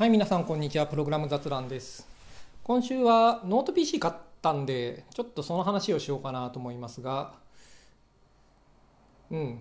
[0.00, 0.86] はい、皆さんこんにちは。
[0.86, 2.08] プログラム雑談です。
[2.62, 7.34] 今週はノート PC 買ったんで、ちょっとその話をしようかなと思いますが、
[9.30, 9.60] うん。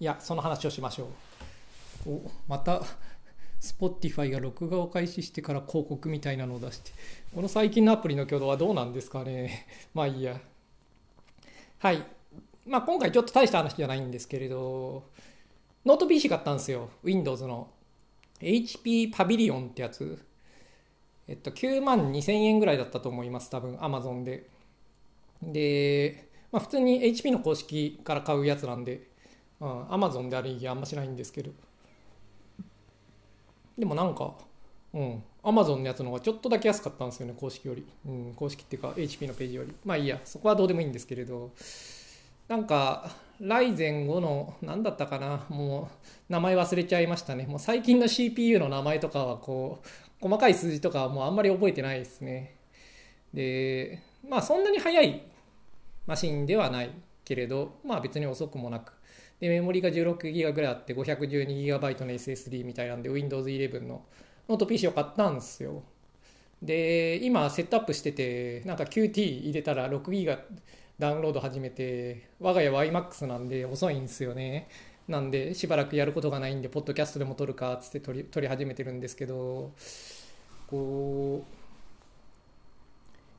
[0.00, 1.08] いや、その話をしましょ
[2.06, 2.10] う。
[2.12, 2.80] お、また、
[3.60, 6.90] Spotify が録画を開始してから広告みたいなのを出して、
[7.34, 9.66] この最近のアプリの挙動はどうなんですかね。
[9.92, 10.40] まあいいや。
[11.80, 12.02] はい。
[12.66, 15.10] まあ今回ちょっと大した話じゃないんですけれど、
[15.84, 16.88] ノート PC 買ったんですよ。
[17.02, 17.68] Windows の。
[18.42, 20.18] HP パビリオンってやつ。
[21.28, 23.48] えっと、9万2000円ぐらいだったと思います。
[23.50, 24.48] 多分、Amazon で。
[25.42, 29.08] で、まあ普通に HP の公式から買うやつなんで、
[29.60, 31.50] うん、Amazon である意義あんましないんですけど。
[33.78, 34.34] でもなんか、
[34.92, 37.86] うん、Amazon のやつの方がちょっとだけ安かったんですよね、公式より。
[38.06, 39.72] うん、公式っていうか HP のページより。
[39.84, 41.52] まあいいや、そこはどうでもいいんですけれど、
[42.48, 43.10] なんか、
[43.42, 47.46] Ryzen 5の、何だったかな、もう、名前忘れちゃいましたね。
[47.46, 49.88] もう最近の CPU の名前とかは、こう、
[50.20, 52.54] 細かい数字とかはもうあんまり覚えてないですね。
[53.34, 55.22] で、まあそんなに速い
[56.06, 56.90] マシンではない
[57.24, 58.92] けれど、まあ別に遅くもなく。
[59.40, 64.04] で、メモリが 16GB ぐらいあって 512GB の SSD みたいなんで Windows 11の
[64.48, 65.82] ノート PC を買ったんですよ。
[66.62, 70.38] で、今セットアップしてて、なんか Qt 入れたら 6GB
[70.98, 74.68] ダウンロード始めて、我が家は iMAX なんで遅いんですよね。
[75.08, 79.72] なんで、しばらくやることがないんで、ポッドキャストでも撮るかっつって撮り撮り始めてるんですけど、
[80.68, 81.44] こ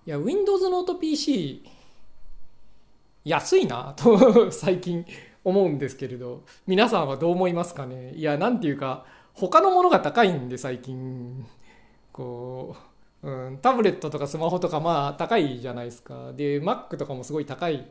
[0.06, 1.64] う、いや、Windows ノート PC、
[3.24, 5.06] 安いなと 最近
[5.46, 8.14] 思うんですけれど、皆さんはどう思いますかね？
[8.16, 11.46] いや、なんていうか、他のものが高いんで、最近。
[12.12, 12.93] こう、
[13.24, 16.34] うん、タブレットとかスマホとかまあ高いじゃないですか。
[16.34, 17.88] で、Mac とかもすごい高い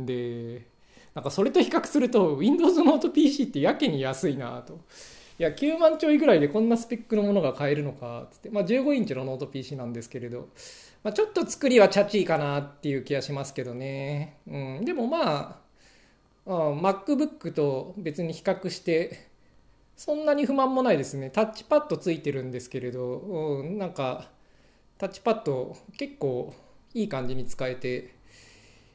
[0.00, 0.66] んで、
[1.14, 4.80] なんかそれと比較すると Windows ノート PC ってやけに安いなと。
[5.38, 8.50] いや、9万ちょいぐらいでこんなスペックのものが買えるのかつって。
[8.50, 10.48] まあ15インチのノート PC なんですけれど、
[11.02, 14.38] まあ、ちょっと作りはチャチいかなっていう気がしますけどね。
[14.46, 15.60] うん、でもま
[16.46, 19.28] あ、あ MacBook と別に比較して、
[19.96, 21.30] そんなに不満もないですね。
[21.30, 24.30] タッチパッドついてるんですけれど、うん、なんか、
[24.98, 26.54] タッチパッド結構
[26.94, 28.14] いい感じに使えて、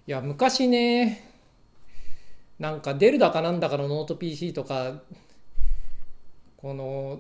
[0.08, 1.30] いや、昔ね、
[2.58, 5.02] なんか Dell だかなんだかのノート PC とか、
[6.58, 7.20] この、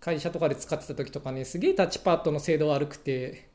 [0.00, 3.48] 会社とかで使ってた時とかね、すげえタッチパッドの精度悪くて、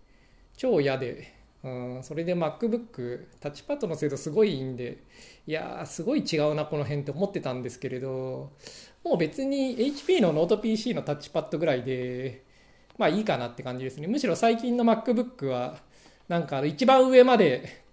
[0.57, 1.69] 超嫌で、う
[1.99, 4.99] ん、それで MacBook、タッチパッドの精度すごいいいんで、
[5.47, 8.51] いやー、すごい違うな、この辺って思ってたんですけれど、
[9.03, 12.44] もう別に HP のノート PC のタッチパッドぐらいで、
[12.97, 14.07] まあいいかなって感じですね。
[14.07, 15.79] むしろ最近の MacBook は、
[16.27, 17.83] なんか一番上まで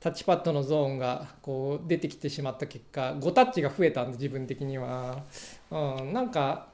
[0.00, 5.22] タッチパッドのゾーンがこう出てきてしまった結果、誤タッチが増えたんで自分的には。
[5.70, 6.68] うん、なんか、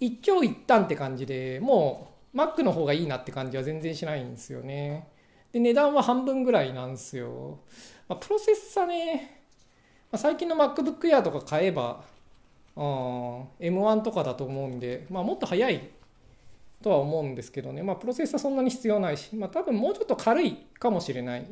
[0.00, 5.08] 一長一短って感じで、もう Mac の方がいいなって感じは全然しないんですよね。
[5.52, 7.58] で、値段は半分ぐらいなんですよ。
[8.08, 9.42] まあ、プロセッサーね、
[10.10, 12.02] まあ、最近の MacBook Air とか買えば、
[12.76, 15.90] うん、M1 とかだと思うんで、まあ、もっと早い
[16.82, 21.46] とは思うんですけどね、まあ、プロセッサそんなに必要ないし、まあ、多分もうちょっと軽いかもしれない。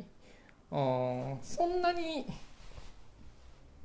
[0.69, 2.25] うん、そんなに、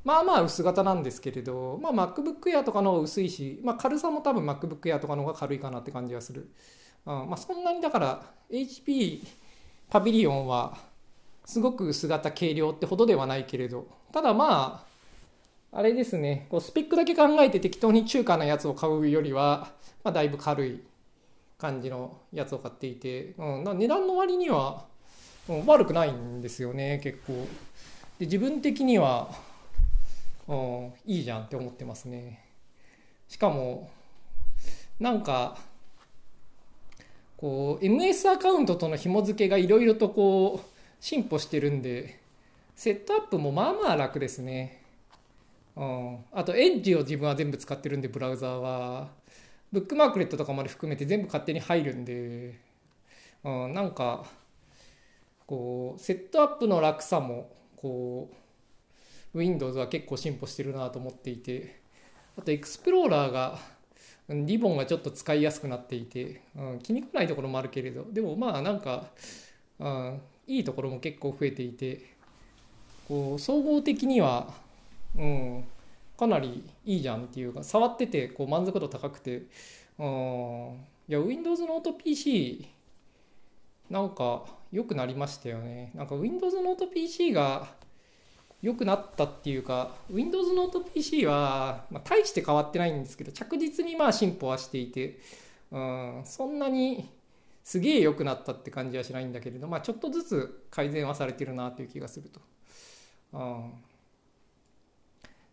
[0.04, 6.48] まあまあ薄型なんですけれど、まあ、MacBook Air とかの薄いし、まあ、軽さも多分 MacBook Air とかの方が軽いかなって感じがする。
[7.06, 9.24] うんまあ、そんなにだから HP
[9.91, 10.78] パビリオンは
[11.44, 14.86] すごく薄型軽量ってほどではないけれど、ただま
[15.72, 19.69] あ、あれですね、こうスペックだけ考えて適当に中華なやつを買うよりは、
[20.04, 20.82] まあ、だいぶ軽い
[21.62, 24.84] 感じのやつを買っていて、うん、値段の割には、
[25.49, 27.47] うん、悪くないんですよね、結構。
[28.19, 29.31] で自分的には、
[30.49, 32.45] うん、いいじゃんって思ってますね。
[33.28, 33.93] しかも、
[34.99, 35.56] なんか、
[37.37, 40.69] こう、MS アカウントとの紐付けがいろいろとこう、
[40.99, 42.19] 進歩してるんで、
[42.75, 44.83] セットアップもまあまあ楽ですね。
[45.77, 46.19] うん。
[46.33, 49.22] あと、エッジを自分は全部使ってるんで、ブラウザーは。
[49.72, 52.59] ブックマークレットとかまで含めて全部勝手に入るんで、
[53.42, 54.27] うん、なんか、
[55.47, 58.30] こう、セットアップの楽さも、こ
[59.34, 61.80] う、Windows は結構進歩してるなと思っていて、
[62.39, 63.59] あと、エクスプローラーが、
[64.28, 69.10] リボンがちょっと使いやすくなっていて、うん、気に食わないところもあるけれど、でもまあなんか、
[69.78, 72.07] うん、いいところも結構増えていて、
[73.09, 74.54] こう総合的には、
[75.16, 75.65] うん、
[76.22, 79.42] かなりいいじゃんっていうか、触っててこう満足度高くて、
[79.98, 80.78] うん、
[81.09, 82.69] いや、Windows ノート PC、
[83.91, 85.91] なんか良くなりましたよね。
[85.95, 87.66] なんか Windows ノート PC が、
[88.63, 95.19] 良くなったっていうか Windows ノート PC は、まあ、大して変わってないんですけど着実にまあ進歩はしていて、
[95.72, 97.10] うん、そんなに
[97.65, 102.41] すげえ良くなったって感じはしないんだけれど、まあ、ちょっとずつ改善はされてるなという気がすると。
[103.33, 103.72] うん、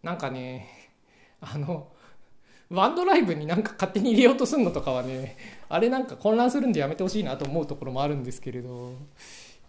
[0.03, 0.67] なんかね
[1.41, 1.87] あの
[2.69, 5.37] OneDrive になんか勝手に入れようとするのとかはね
[5.69, 8.93] あれなんか混乱するんでやめてほしいなと思うところもあるんですけれど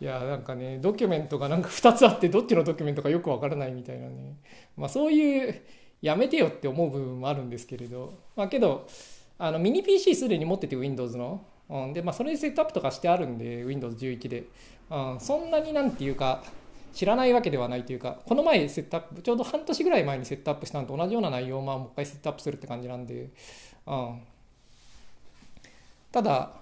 [0.00, 4.37] いやなんかねドキュメントがなんか2つあってどっちのドキュメントかよくわからないみたいなね。
[4.77, 5.62] まあそういう
[6.00, 8.15] やめてよって思う部分もあるんですけれど。
[8.35, 8.87] まあけど
[9.38, 14.44] あのミニ PC すでに持ってて Windows の、うん、でまあそれでセットアップとかしてあるんで Windows11 で、
[14.91, 16.43] うん、そんなになんていうか
[16.92, 23.31] 知らないわけではないというかこの前セットアップちょうど半年ぐらい前にセットアップしたのと同じような内容をまあもう一回セットアップするって感じなんで、
[23.87, 24.22] うん、
[26.12, 26.52] ただ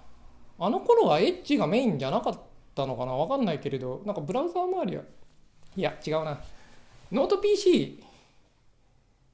[0.58, 2.40] あの頃はエッジがメインじゃなかっ
[2.74, 5.02] たのかな分かんないけれどなんかブラウザー周りは
[5.76, 6.40] いや違うな。
[7.12, 8.02] ノート PC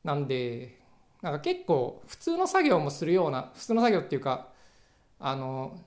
[0.05, 0.79] なんで
[1.23, 4.49] なんか結構普通の作業もするような普通の作業っていうか
[5.19, 5.81] あの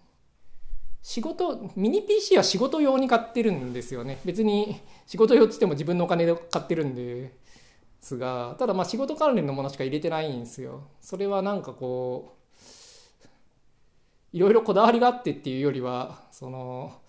[1.01, 4.19] 仕事ミニ PC は仕事用に買ってるんですよね。
[4.25, 7.33] 別に仕事用っつっても自分のお金で買ってるんで
[8.01, 10.83] すがただまあ仕事関連のものしか入れてないんですよ。
[10.99, 13.27] それはなんかこう
[14.33, 16.99] いろいろこだわりがあってっていうよりはその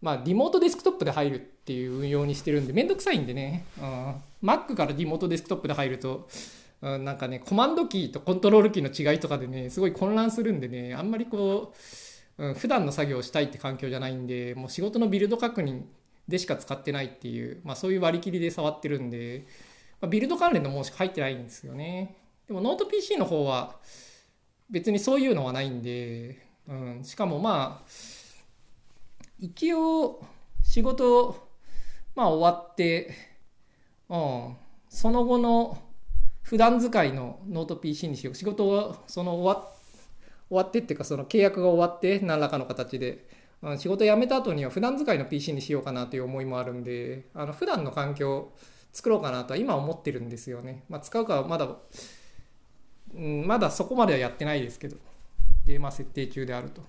[0.00, 6.28] まあリモートデスクトップで入るっていう運用にしてるんでめんどくさいんでね、うん、Mac からリモートデスクトップで入ると
[6.82, 11.76] うん、なんかねコマンドキーとコントロールキーの違いとかでねすごい混乱するんでねあんまりこう
[12.38, 15.82] うん、普段の作業をしたいって環境じゃないんでもう仕事のビルド確認
[16.28, 19.46] でしか使ってないっていう、まあ、そういう割り切りで触ってるんで、
[20.00, 22.16] まあ、ビルド関連のものしか入ってないんですよね。
[22.46, 23.76] でもノート PC の方は
[24.70, 27.88] 別にそういうのはないんで、うん、しかもまあ
[29.38, 30.24] 一応
[30.62, 31.48] 仕事
[32.14, 33.14] まあ終わって、
[34.08, 34.56] うん、
[34.88, 35.78] その後の
[36.42, 38.34] 普段使いのノート PC にしよう。
[38.34, 39.81] 仕事はその終わっ
[40.52, 43.26] 終わってっていうかその契約が終わって何らかの形で、
[43.78, 48.52] 仕事辞めた後には普段使いの PC にしようかなという思いもあるんであの普段の環境
[48.92, 51.68] 作ろうかなとは今思ってるんですよね、まあ、使うかはまだ、
[53.14, 54.96] うん、まだそこまではやってないですけど。
[55.64, 56.82] でまあ設定中であると。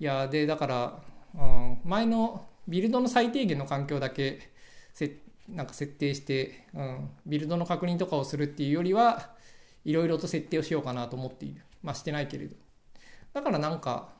[0.00, 0.98] いやでだから、
[1.34, 4.50] うん、前のビルドの最低限の環境だけ
[4.94, 5.18] せ
[5.48, 9.30] なんか設定して、うん、ビルドの確認とかをするっていうよりは
[9.84, 11.62] いろいろと設定をしようかなと思っている。
[11.82, 12.56] まあしてないけれど。
[13.32, 14.10] だからなんか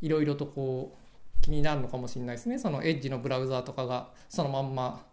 [0.00, 0.96] いろいろとこ
[1.38, 2.58] う気になるのかもしれないですね。
[2.58, 5.04] そのエッジのブラウザーとかがそのまんま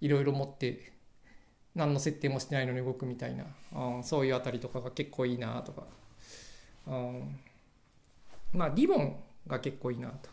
[0.00, 0.92] いろいろ持って
[1.74, 5.82] 何の設定もしてないのに動くみたいな、うん、そういうあたりとかが結構いいなとか、
[6.86, 7.38] うん、
[8.52, 9.16] まあリボン
[9.46, 10.30] が結構いいなと。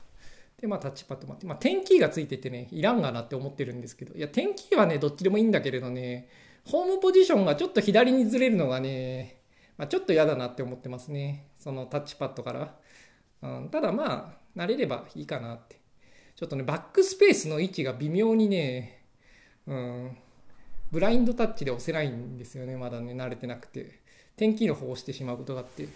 [0.59, 4.13] でまあタッチパッドもあって、まあ、点キーがついててねいらんがなって思ってるんですけど。
[4.15, 6.29] いや点キーはねどっちでもいいんだけれどね
[6.65, 9.40] ホームポジションがちょっと左にずれるのがね
[9.81, 11.47] まあ、ちょっと嫌だなって思ってますね。
[11.57, 12.75] そのタッチパッドから。
[13.41, 15.77] うん、ただまあ、慣れればいいかなって。
[16.35, 19.01] ちょっとね、バックスペースの位置が微妙にね、
[19.65, 20.17] うん、
[20.91, 22.77] ブラインドタッチで押せないんですよね。
[22.77, 24.01] まだね、慣れてなくて。
[24.35, 25.85] 円キーの方を押してしまうことがあって。
[25.85, 25.89] うん、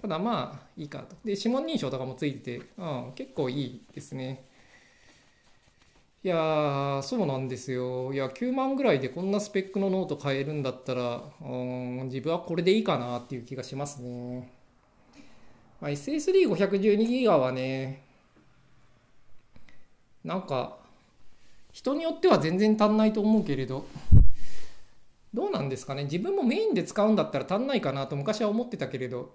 [0.00, 1.14] ただまあ、いいかと。
[1.24, 4.44] で、指紋認証とかもついてて、うん、結構いいですね。
[6.24, 8.12] いやー、そうなんですよ。
[8.12, 14.48] いや、9万ぐらいでこんなスペックのノート買えるんだったら、うん、自分はこれでいいかなっていう気がしますね。
[15.80, 18.04] まあ、SSD512GB はね、
[20.22, 20.78] なんか、
[21.72, 23.84] 人によっては全然足んないと思うけれど、
[25.34, 26.04] どうなんですかね。
[26.04, 29.32] 自分もメインで使うんだったら足んないかなと昔は思ってたけれど、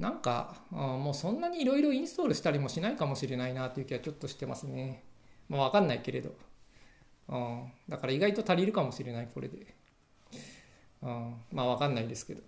[0.00, 5.04] なんか、もうそんなにいろいろインストールしたりもしないかもしれないなという気はちょっとしてますね。
[5.50, 6.34] まあ、わかんないけれど。
[7.28, 9.74] うん、だから意外と足りるかもしれない、これで。
[11.02, 12.42] うん、まあ、わかんないですけど。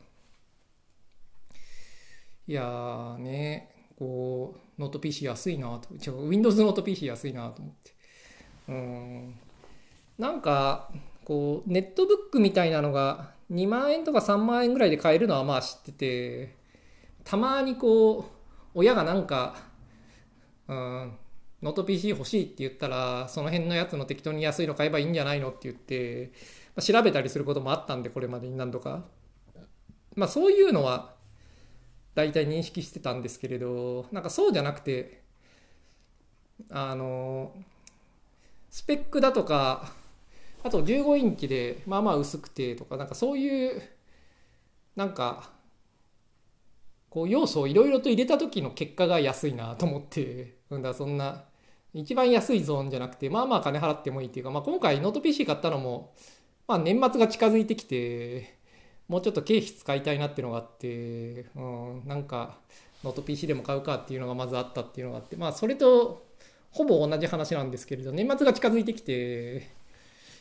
[2.49, 5.91] いやーね、こう、ノート PC 安いなと。
[6.27, 7.93] Windows ノート PC 安いなと思って。
[8.69, 9.35] うん。
[10.19, 10.91] なんか、
[11.27, 16.62] こう、ネットブックみたいなのが2万円とか3万円ぐらいで買えるのはまあ知ってて、
[17.25, 18.25] たまにこう
[18.75, 19.57] 親がなんか、
[20.69, 21.13] うん、
[21.63, 26.33] ノート PC 欲しいって言ったらその辺のやつの適当に安いの買えばいいんじゃないのって言って、
[26.75, 29.05] まあ、調べたりすることもあったんでこれまでに何度か。
[30.15, 31.15] まあそういうのは
[32.15, 35.23] 大体認識してたんですけれどなんかそうじゃなくて
[36.71, 37.55] あの
[38.71, 39.93] スペックだとか
[40.63, 43.83] あと15インチでまあまあ薄くてとかなんかそういう
[44.97, 45.51] なんか
[47.13, 51.45] こう要素をいろいろと入れた時の結果が安いなと思って、うんだそんな
[51.93, 56.15] 一番安いゾーンじゃなくて、まあまあ金払ってもいいっていうか、まあ今回ノート PC 買ったのも、
[56.67, 58.57] まあ年末が近づいてきて、
[59.09, 62.57] もうちょっと経費使いたいなっていうのがあって、うん、なんか
[63.05, 66.27] ノート PC でも買うかっていうのがまずあったっていうのがあって、まあそれと
[66.71, 69.69] ほぼ同じ話なんですけれど、年末が近づいてきて、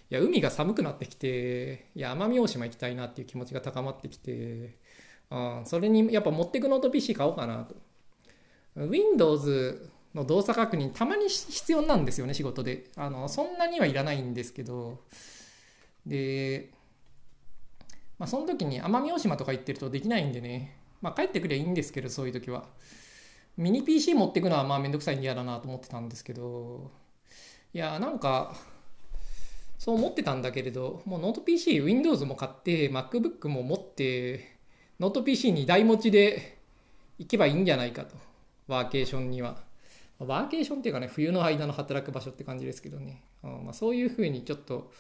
[0.10, 4.78] いや、海が寒くなってきて、いや、奄美大島行きたいなっていう気持ちが高まってきて、
[5.32, 7.76] うん、それにやっぱ持ってくノート PC 買おうかなと。
[8.76, 12.90] Windows の動作確認たまに必要なんですよね仕事で。
[12.98, 15.00] あのそんなにはいらないんですけど。
[16.06, 16.72] で
[18.20, 20.78] まあその時に奄美大島とか行ってるとできないんでね。
[21.02, 22.66] まあ帰ってくりゃいいんですけどそういう時は。
[23.58, 26.92] ミニ PC 持ってくのはまあめんどくさいんで嫌だなと思ってたんですけど。
[27.74, 28.54] いやなんか
[29.78, 34.60] そう思ってたんだけれどもうノート PC Windows も買って MacBook も持って
[35.02, 36.60] ノート PC に台持ちで
[37.18, 38.16] 行けばいいんじゃないかと
[38.68, 39.58] ワーケーションには。
[40.20, 43.24] ワーケーションっていうかね、冬の間の働く場所って感じですけどね。
[43.44, 44.92] うんまあ、そういうふうにちょっと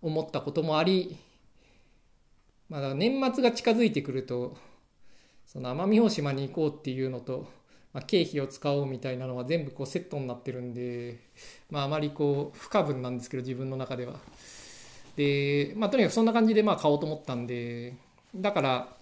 [0.00, 1.18] 思ったこともあり、
[2.70, 4.56] まあ、年末が近づいてくると、
[5.44, 7.46] その奄美大島に行こうっていうのと、
[7.92, 11.18] まあ、経費を使おうみたいなのは全部こうセットになってるんで、
[11.70, 14.20] まあ、あまりこう不可分なんですけど自分の中では。
[15.16, 17.92] で、まあ、とにかくそんな感じでまあ買おうと思ったんで
[18.34, 18.96] だから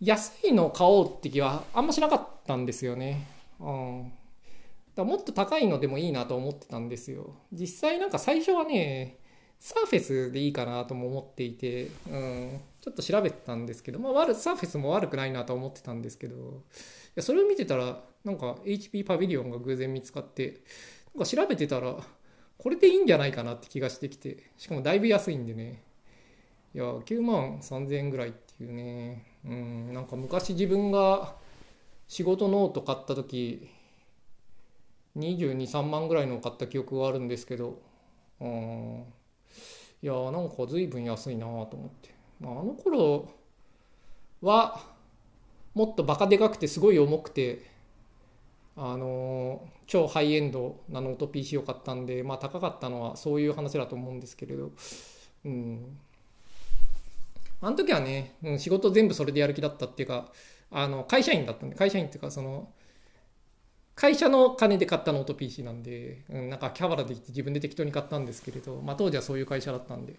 [0.00, 3.26] 安いのを買おうって気はあんましなかったんですよね。
[3.60, 4.12] うん
[4.94, 7.34] だもっと高いのでもいいなと思ってたんですよ。
[7.52, 9.18] 実際なんか最初はね、
[9.58, 16.40] サーフェスでいいかなとも思っていて、うん、ちょっと調べてたんですけど、まあ悪、サーフェスも悪くないなと思ってたんですけど、い
[17.16, 20.60] やそれを見てたら、なんか HP パビリオンが偶然見つかって、
[21.14, 21.96] なんか調べてたら、
[22.56, 25.82] これでいいんじゃないかなって気がしてきて、しかもだいぶ安いんでね、
[26.74, 31.34] いや、9万3000円ぐらいっていうね、うん、なんか昔自分が
[32.08, 33.68] 仕事ノート買った時、
[35.16, 37.80] 223万ぐらいのを買った記憶があるんですけど
[38.40, 39.04] うん
[40.02, 43.30] いやーなんか随分安いなと思って、まあ、あの頃
[44.42, 44.80] は
[45.74, 47.70] もっとバカでかくてすごい重くて
[48.76, 54.72] あのー、超ハイエンドなノート PC を買ったんでまあ高かったのはそういう話だと思うんですけれど
[55.44, 55.98] うん。
[57.60, 60.30] あの時はね、うん、仕事全部それでやる気だったっていうか
[60.70, 62.68] あの会社員だったんで会社員っていうかその
[63.94, 70.16] 会社の金で買ったノート PC なんで、うん、なんかキャバラで行って自分で適当に買ったんですけれど、まあ、当時はそういう会社だったんで、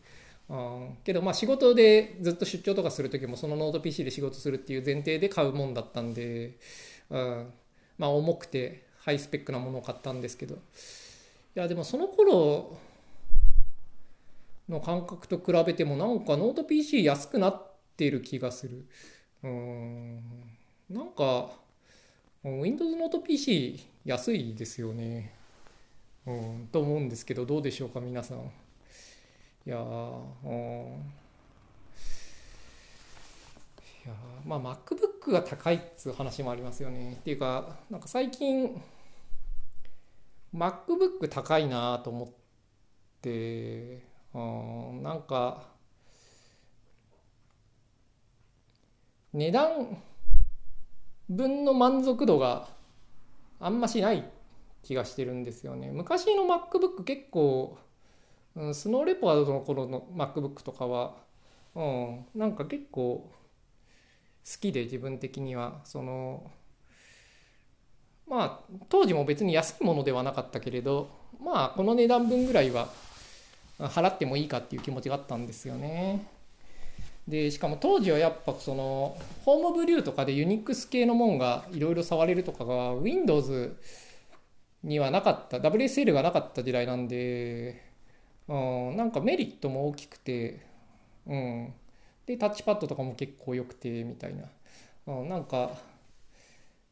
[0.50, 6.58] うん、けどまあ仕事でずっと出張とかする時もそのノート PC で仕事するっていう前提で買うもんだったんで、
[7.10, 7.54] うん、
[7.98, 10.60] まあ重くてハイスペックなものを買ったんですけどい
[11.56, 12.78] やでもその頃
[14.70, 18.86] の感覚と比べてもなんかノート PC 安くなってる気がする
[19.44, 20.22] うん
[20.90, 21.52] なんか
[22.44, 25.34] Windows ノート PC 安いですよね。
[26.28, 28.38] うん、と思うんですけど、どうでしょうか、皆さん。
[28.38, 30.52] いやうん。
[34.06, 34.14] いや
[34.46, 37.14] まあ MacBook が高いっつう話もありますよね。
[37.14, 38.80] っていうか、なんか最近、
[40.54, 42.30] MacBook 高いなと思っ
[43.22, 44.04] て、
[44.36, 45.64] うん、なんか、
[49.32, 49.98] 値段、
[51.30, 52.68] 分の満足度が
[53.62, 54.26] あんましない
[54.84, 55.90] 気がしてるんですよね。
[55.90, 57.78] 昔の MacBook 結構、
[58.56, 61.16] うん、スノーレポードの頃の MacBook とかは、
[61.74, 63.32] うん、なんか結構好
[64.60, 66.52] きで自分的にはその
[68.28, 71.10] まあ当時も別に安いものではなかったけれど
[71.42, 72.88] まあこの値段分ぐらいは
[73.80, 76.26] 払ってもいいかっていう気持ちがあったんですよね。
[77.28, 83.76] でしかも当時はやっぱそのホームブリューとかでユニックス系のもんがいろいろ触れるとかが Windows
[84.84, 87.82] にはなかった WSL がなかった時代なんで、
[88.48, 88.54] う
[88.94, 90.62] ん、なんかメリットも大きくて、
[91.26, 91.74] うん、
[92.28, 94.44] でタッチパッドとかも結構良くてみたいな、
[95.08, 95.72] うん、なんか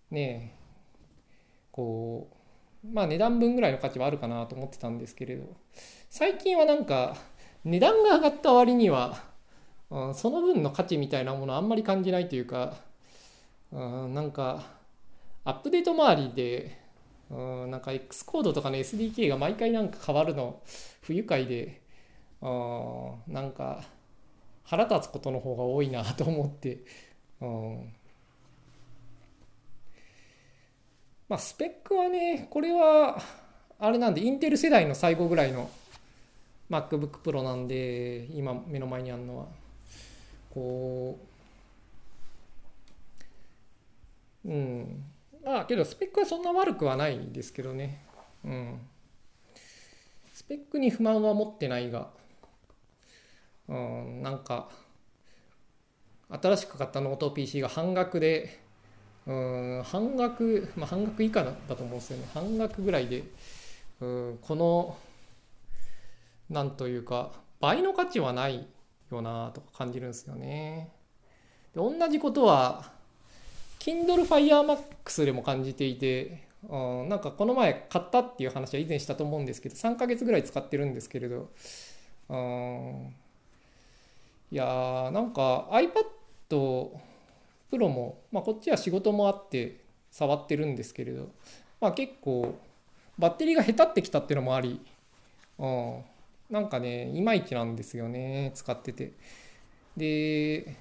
[0.10, 0.64] ねえ
[1.72, 2.43] こう
[2.92, 5.46] まあ値段分ぐらいの価値はあるかなと思ってたんですけれど。
[6.10, 7.18] 最近はなんか
[7.64, 9.24] 値段が上がった割には、
[10.14, 12.76] その分の価値みたいなものあんまり感じないというか、
[13.72, 14.64] なんか
[15.46, 16.78] アップデート周りで、
[17.30, 20.62] うん、なんか X コードとかの SDK が毎回なんか変わるの
[21.02, 21.82] 不愉快で、
[22.42, 23.84] うん、なんか
[24.64, 26.84] 腹立つことの方が多いなと思って、
[27.42, 27.94] うん、
[31.30, 33.22] まあスペックはねこれは
[33.80, 35.70] あれなんでインテル世代の最後ぐらいの
[36.70, 39.46] MacBook Pro なんで今目の前にあるのは。
[40.54, 41.18] こ
[44.46, 45.04] ううん。
[45.44, 48.06] まあけどスペックはそんな悪くはないですけどね。
[48.46, 48.80] うん。
[50.34, 52.10] スペックに不満は持ってないが、
[53.70, 54.70] うん、なんか、
[56.30, 58.63] 新しく買ったノート PC が半額で、
[59.26, 62.28] うん、半額、まあ、半額以下だと思うんですよね。
[62.34, 63.24] 半額ぐらいで、
[64.02, 64.98] うん、この、
[66.50, 68.68] なんというか、倍の価値はない
[69.12, 70.92] よなとか感じるんですよね。
[71.74, 72.92] で同じことは、
[73.80, 81.50] Kindle Fire Max でも感じていて、うん、なんかこの前買ったっていう話は以前したと思うんですけど、3ヶ月ぐらい使ってるんですけれど、
[82.30, 83.16] うん、
[84.52, 86.90] いやー、なんか iPad
[87.78, 91.32] Pro も、まあ、こっちは仕事もあって触ってるんですけれど、
[91.82, 92.56] まあ、結構
[93.18, 94.80] バッテリーがへたってきたっていうのもあり、
[95.60, 96.04] うん、
[96.50, 99.14] なんかね、いまいちなんですよね、使ってて。
[99.98, 100.76] で、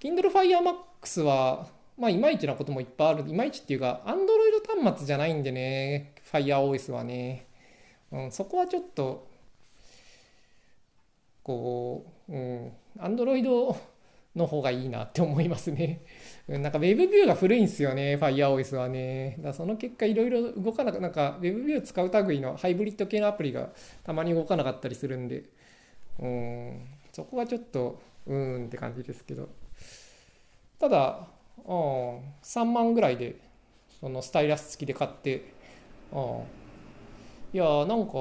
[0.00, 0.58] Kindle Fire
[1.02, 3.28] Max は、まあ、いまいちなこともいっぱいある。
[3.28, 7.46] いまいちっていうか、Android 端末じゃないんでね、FireOS はね。
[8.12, 9.26] うん、そこはちょっと、
[11.42, 13.76] こう、うん、Android
[14.38, 16.00] の方がいいなって思いますね。
[16.48, 19.36] なんか WebView が古いんですよね、FireOS はね。
[19.40, 23.70] だその結果いろいろ動かなく、なんか WebView 使う類のハイブリッド系のアプリが
[24.04, 25.44] たまに動かなかったりするんで、
[26.18, 26.80] うん、
[27.12, 29.48] そこはちょっと、うーんって感じですけど。
[30.78, 31.26] ただ、
[31.64, 33.36] うん、3万ぐらいで、
[34.00, 35.52] そのスタイラス付きで買って、
[36.12, 36.42] うん、
[37.52, 38.12] いやなんか、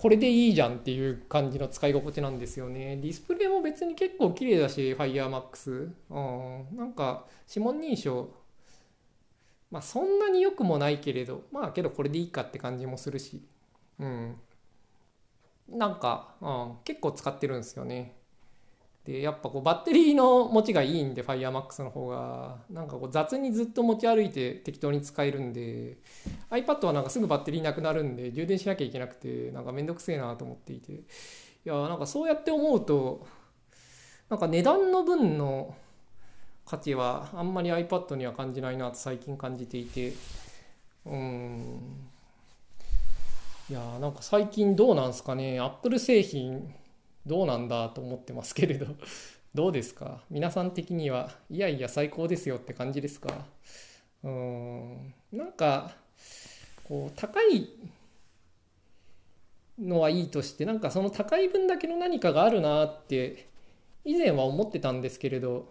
[0.00, 2.96] これでいいじゃんっていう感じの使い心地なんですよね。
[2.96, 5.92] ディスプレイも別に結構綺麗だし、FireMax。
[6.08, 8.30] うん、なんか指紋認証、
[9.70, 13.42] まあそんなに良くもないけれど、まあけどこれでいいかって感じもするし、
[13.98, 14.36] うん。
[15.68, 18.16] なんか、うん、結構使ってるんですよね。
[19.04, 22.58] でやっぱこうバッテリーの持ちがいいんで FireMax の方が。
[22.70, 25.98] なんかこう雑にずっと持ち歩いて適当に使えるんで
[26.50, 30.92] iPad はなんかすぐバッテリーなくなるんで充電しなきゃいけなくてなんかめんどくせえなと思っていて。
[30.92, 31.02] い
[31.64, 33.26] やなんかそうやって思うと
[34.28, 35.74] なんか値段の分の
[36.64, 40.12] 価値はあんまり iPad には感じないなと最近感じていて。
[41.06, 41.80] うん。
[43.68, 45.58] いやなんか最近どうなんすかね。
[45.58, 46.74] Apple 製品
[47.26, 48.86] どうなんだと思ってますけれど
[49.54, 50.22] どうですか？
[50.30, 53.46] 皆さん的にはいやいや最高ですよって感じですか？
[54.22, 55.92] うーんなんか
[56.84, 57.68] こう高い
[59.78, 63.48] のはいいとしてなんかその高い分だけの何かがあるなって
[64.04, 65.68] 以前は思ってたんですけれど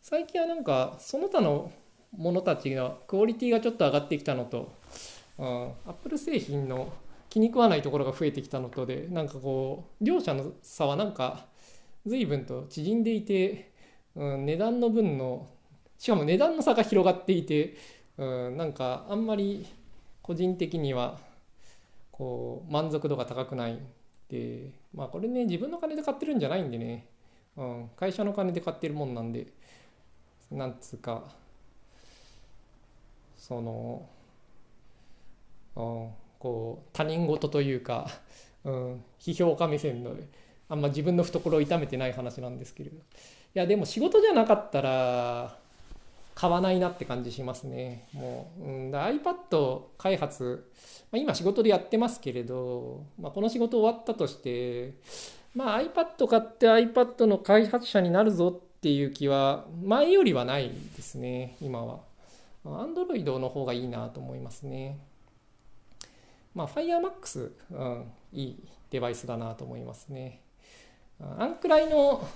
[0.00, 1.70] 最近はなんかその他の
[2.16, 4.72] ものたちがクオリティがちょっと上がってきたのと、
[5.38, 6.92] うん、アップル製品の
[7.32, 11.46] 気に食わないところが増えてきたのとでなんかこう両者の差はなんか
[12.04, 13.72] 随分と縮んでいて、
[14.14, 15.48] うん、値段の分の
[15.96, 17.74] しかも値段の差が広がっていて、
[18.18, 19.66] うん、なんかあんまり
[20.20, 21.20] 個人的には
[22.10, 23.78] こう満足度が高くない
[24.28, 27.06] でまあこれね自分の金で買ってるんじゃないんでね、
[27.56, 29.46] うん、会社の金で買ってるもんなんで
[30.50, 31.24] なんつうか
[33.38, 34.06] その、
[35.76, 38.08] うんこう他人事というか、
[38.64, 40.16] うん、批評家目線の
[40.68, 42.96] あんま自分の懐を痛めてない話なんですけれど。
[42.96, 43.00] い
[43.54, 45.56] やでも仕事じゃなかったら
[46.34, 48.08] 買わないなって感じしますね。
[48.12, 50.68] もう、うん、iPad 開発、
[51.12, 54.94] まあ、今仕事でやってますけれど、まあ、この仕事終わったとして
[55.54, 62.00] まあ iPad 買って iPad の開発者になるぞっていう気は前よりはないですね今は。
[62.64, 64.98] Android の方がいいなと思いますね。
[66.54, 70.42] まあ、FireMax、うん、いいデバイスだなと思いますね。
[71.20, 72.26] あんくらいの、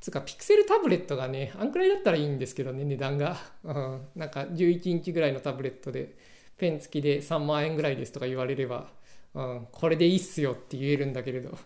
[0.00, 3.36] つか、ピクセルタブレットがね、あんくらいだったらいいんですけどね、値段が。
[3.64, 6.14] うん、なんか11インチぐらいのタブレットで、
[6.56, 8.88] ペン付きで3万円ぐらいですとか言われれば、
[9.34, 11.58] うん、これでいいっすよって言えるんだけれど、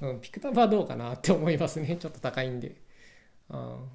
[0.00, 1.96] うん、ピクタブはどうかなって思いますね。
[1.96, 2.76] ちょっと高いんで。
[3.50, 3.88] うん、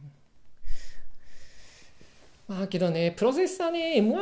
[2.47, 4.15] まあけどね、プロセッサーね、M1、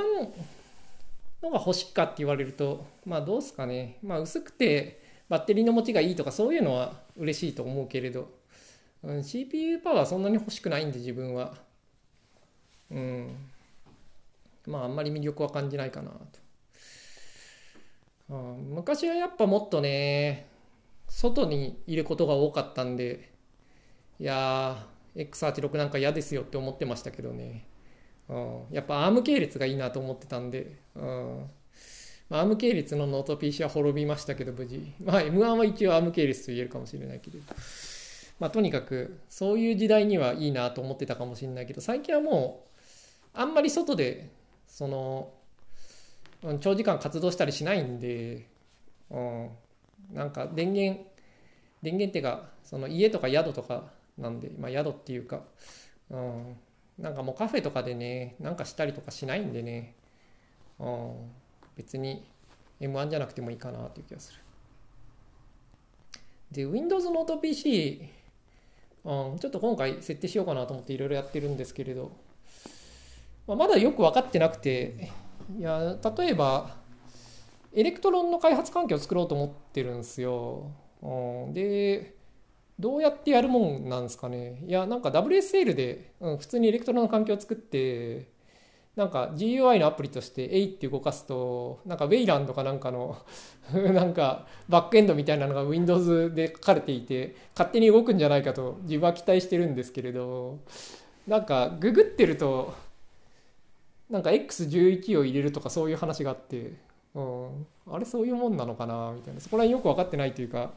[1.42, 3.98] のが欲しいかって言われると、まあどうすかね。
[4.02, 8.30] まあ薄くてバッテリーの持ちがいいとかそういうのは嬉しいと思うけれど、
[9.04, 11.56] うん、CPU パワーそんなに欲しくないんで自分は。
[12.92, 13.36] うん。
[14.66, 16.18] まああんまり魅力は感じないかなと。
[18.30, 20.48] うん、昔はやっぱもっとね、
[21.08, 23.32] 外にいることが多かったんで、
[24.20, 27.69] いやー、X86 なんか嫌ですよって思ってましたけどね。
[28.30, 31.50] うん、やっぱ ARM 系列がいいなと思ってたんで、うん。
[32.30, 37.40] まあ、 ARM 系列のノート PC は滅びましたけど無事、まあ、M1 は一応 ARM 系列と言えるかもしれないけど、
[38.40, 42.70] まあ、とにかくそういう時代にはいいなと思ってたかもしれないけど最近はもう
[43.34, 44.30] あんまり外で
[44.68, 45.34] その
[46.60, 48.48] 長時間活動したりしないんで、
[49.10, 49.50] うん、
[50.14, 51.04] なんか電源
[51.82, 53.86] 電源っていうかその家とか宿とか
[54.18, 55.42] なんで、まあ、宿っていうか、
[56.12, 56.56] うん、
[57.00, 59.96] なんかもうカフェとかでねなんかしたりとかしないんでね、
[60.80, 61.14] うん、
[61.78, 62.26] 別に
[62.82, 64.40] M1 じゃなくてもいいかなっていう気がする。
[66.52, 68.10] で Windows ノート PC、
[69.06, 72.12] うん、ちょっと今回設定しようかなと思っていろいろやってるんですけれど、
[73.48, 75.12] まあ、まだよく分かってなくて
[75.58, 76.76] いや例えば
[77.74, 80.72] Electron の開発環境を作ろうと思ってるんですよ。
[81.04, 82.16] うん、で
[82.80, 84.64] どうやってやるもんなんですかね。
[84.66, 88.30] いやなんか WSL で、うん、普通に Electron の環境を作って
[88.96, 93.18] なんか GUI のアプリとして A って動かすとなんか Wayland かなんかの
[93.74, 100.60] なんかバックエンドみたいなのが Windows で書かれていて勝手に動くんじゃないかと自分は期待してるんですけれど
[101.28, 102.74] なんかググってると
[104.10, 106.74] なんか X11 を入れるとかそういう話があって、
[107.14, 109.40] うん、あれそういうもんなのかなみたいな。
[109.40, 110.72] そこら辺よく分かってないというか、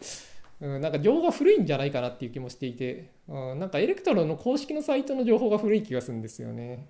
[0.63, 6.87] うん、なんか情報が古いんじゃないかなっていう気もしていて、うん、なんかエレクトロの公式のサイトの情報が古い気がするんですよね。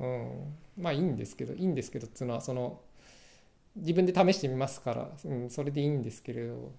[0.00, 2.80] うん、まあいいんですけどいいんですけどっていうのはその
[3.76, 6.72] 自分で試してみますから、うん、それでいいんですけれど。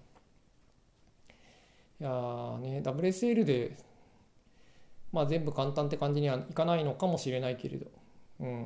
[1.98, 3.76] いやーね WSL で
[5.12, 7.86] まあ全部簡単って感じにはいかないのかもしれないけれど。
[8.40, 8.62] うん。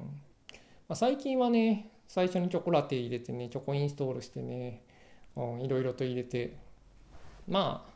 [0.88, 4.82] まあ、最近はね最初にチョコラテ入れてねチョコインストールしてね、
[5.36, 6.56] うん、いろいろと入れて
[7.48, 7.90] まあ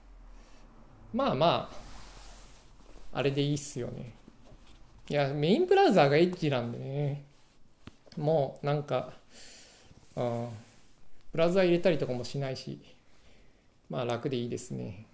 [1.12, 1.70] まあま
[3.12, 4.14] ああれでいいっすよね。
[5.08, 7.24] いやメインブラウザーがエッジなんでね。
[8.16, 9.12] もうなんか、
[10.16, 10.48] うん、
[11.32, 12.80] ブラウザー入れたりとかもしないし
[13.90, 15.06] まあ楽でいいですね。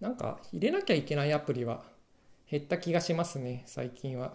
[0.00, 1.82] なんか入れなきゃいけないアプリは
[2.50, 4.34] 減った気がしますね最近は。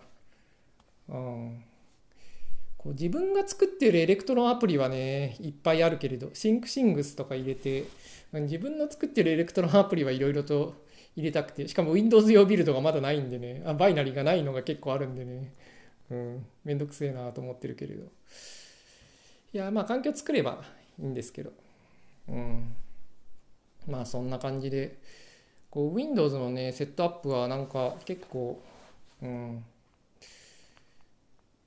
[1.08, 1.64] うん、
[2.80, 7.84] こう自分が作っている Electron アプリはねいっぱいあるけれど Syncthing とか入れて
[8.32, 10.74] 自分の作ってる Electron アプリはいろいろと
[11.16, 15.54] 入れたくてしかも Windows 用ビルドがまだないんでねあバイナリーがないのが結構あるんでね。
[16.10, 18.06] うんめんどくせえなと思ってるけれど。
[19.54, 20.64] いやまあ環境作れば
[21.00, 21.52] いいんですけど。
[22.30, 22.76] うん。
[23.88, 24.98] まあそんな感じで
[25.70, 28.62] こう Windows のねセットアップはなんか結構
[29.22, 29.64] うん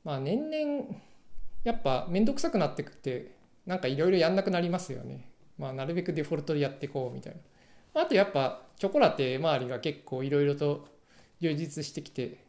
[0.05, 0.87] まあ年々
[1.65, 3.35] やっぱ面倒くさくなってくって
[3.67, 7.37] なんかいろいろやんなくなりますよねまあなるべくデフォルトでやっていこうみたい
[7.95, 10.89] なあとやっぱチョコラテ周りが結構いろいろと
[11.41, 12.45] 充実してきて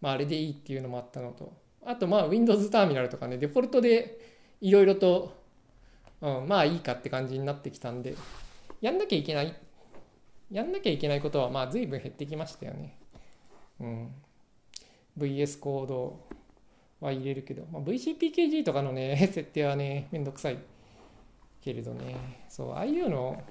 [0.00, 1.52] まああれでいいっていうのもあったのと
[1.84, 4.18] あとまあ Windows ターミナルとかねデフォルトで
[4.60, 5.32] いろいろと、
[6.20, 8.16] うん、まあいいかって感じになってきたんで
[8.80, 9.54] やんなきゃいけない
[10.50, 12.96] やんなきゃいけないことはまあ随分減ってきましたよね。
[13.80, 14.14] うん。
[15.18, 16.20] VS コード
[17.00, 20.58] は入れるけど、まあ、VCPKG とかのね、 設定はね、めんどくさい
[21.60, 23.42] けれどね、そう、ああいうの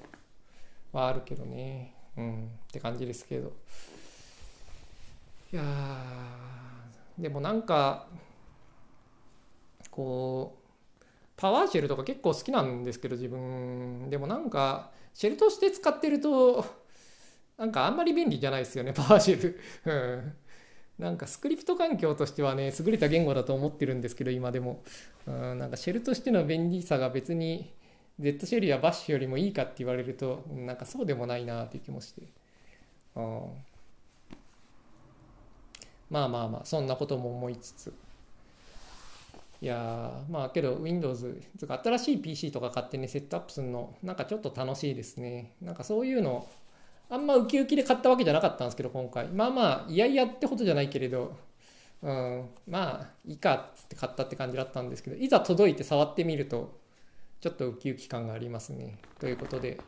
[0.92, 3.52] はあるけどね、うん、って感じですけど。
[5.50, 5.64] いや
[7.18, 8.06] でもなんか、
[9.90, 10.58] こ
[11.00, 11.04] う、
[11.36, 14.10] パワーシェルとか結構好きなんですけど、自分。
[14.10, 16.64] でもなんか、シェルとして使ってると、
[17.56, 19.60] なんかあんまり便利じゃないですよね、パワーシェル。
[19.86, 20.36] うん。
[20.98, 24.82] なんかスクリプト環境としてはね、優れた言語だと思ってるんですけど、今でも。
[25.26, 27.70] うん、なんかシェルとしての便利さが別に
[28.18, 32.22] Z シェルやバッシュよりもいいかって言われると、なんかそうでもないなっていう気もして。
[33.14, 33.42] うん、
[36.10, 37.94] まあまあまあ、そんなことも思いつつ。
[39.60, 46.46] いやまあけど Windows とか新しい PC とか買ってねセットアップするのなんかちょっと楽しいですねなんかそういうの
[47.10, 49.28] あんまウキウキで買ったわけじゃなかったんですけど、今回。
[49.28, 51.36] まあまあ、いやいやってことじゃないけれど、
[52.02, 56.78] うん、まあ、いいかって買ったって感じだったんですけど、いざ届いて触ってみると、
[57.40, 58.98] ちょっとウキウキ感がありますね。
[59.18, 59.80] ということで、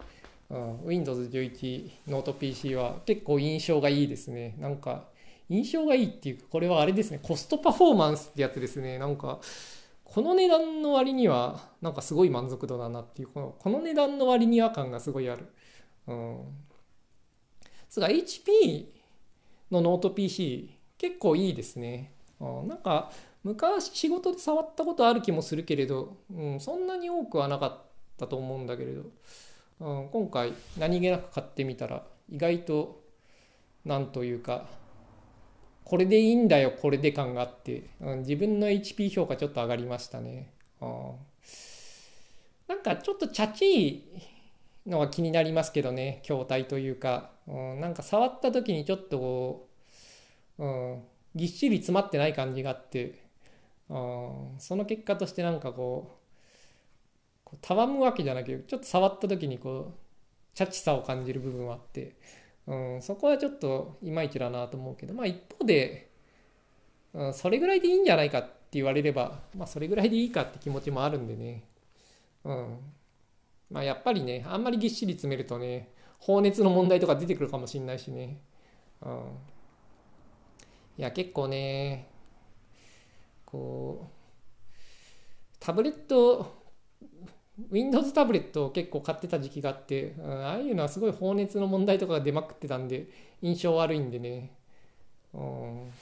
[0.49, 4.57] うん、Windows 11ノート PC は結構印象がいいですね。
[4.59, 5.05] なんか、
[5.49, 8.99] 印象がいいっていうか、これはあれですね、コストパフォーマンスってやつですね。
[8.99, 9.41] なんか、
[10.05, 15.47] この値段の割には、なんかすごい満足度だなっていう、このこの値段の割には感がすごいある。
[16.09, 16.41] うん、
[17.91, 18.87] すが HP
[19.71, 22.13] のノート PC 結構いいですね。
[22.39, 23.11] なんか
[23.43, 27.79] 昔仕事で触ったことある気もするけれど、うん、そんなに多くはなかっ
[28.17, 29.03] たと思うんだけれど、
[29.81, 33.03] うん、今回何気なく買ってみたら意外と
[33.85, 34.67] なんというか
[35.85, 40.53] これでいいんだよこれで感があって、うん、自分の HP 評価ちょっと上がりましたね。
[40.81, 41.13] うん、
[42.69, 44.05] なんかちょっとチャチい
[44.87, 49.69] のは気になりますけどね筐体というか、うん、なんか触った時にちょっとこ
[50.59, 51.03] う、うん、
[51.35, 53.25] ぎっしり詰まってない感じがあって、
[53.89, 59.95] うんその結果としてなんかこうこうたわむわけじゃなくてちょっと触った時にこう
[60.55, 62.15] チャチさを感じる部分はあって、
[62.69, 66.09] うん、そこはちょっといまいちだなと思うけどまあ一方で、
[67.15, 71.65] うん、それぐらいでいいんじゃないかって言われればまあそれぐらいでいいかって気持ちもあるんでね、
[72.45, 72.79] うん、
[73.73, 75.89] まあやっぱりねあんまりぎっしり詰めるとね
[76.21, 78.39] 放熱の問題とか出てくるかもしれないしね、
[79.03, 79.11] うん、
[80.99, 82.09] いや結構ね
[83.45, 84.11] こう
[85.59, 86.61] タブレット
[87.71, 93.09] Windows タブレットを結構買ってた時期があって、うんああいうのはすごい放熱の問題とかが出まくってたんで
[93.43, 94.51] 印象悪いんでね、
[95.35, 95.93] うん、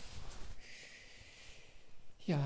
[2.28, 2.38] いや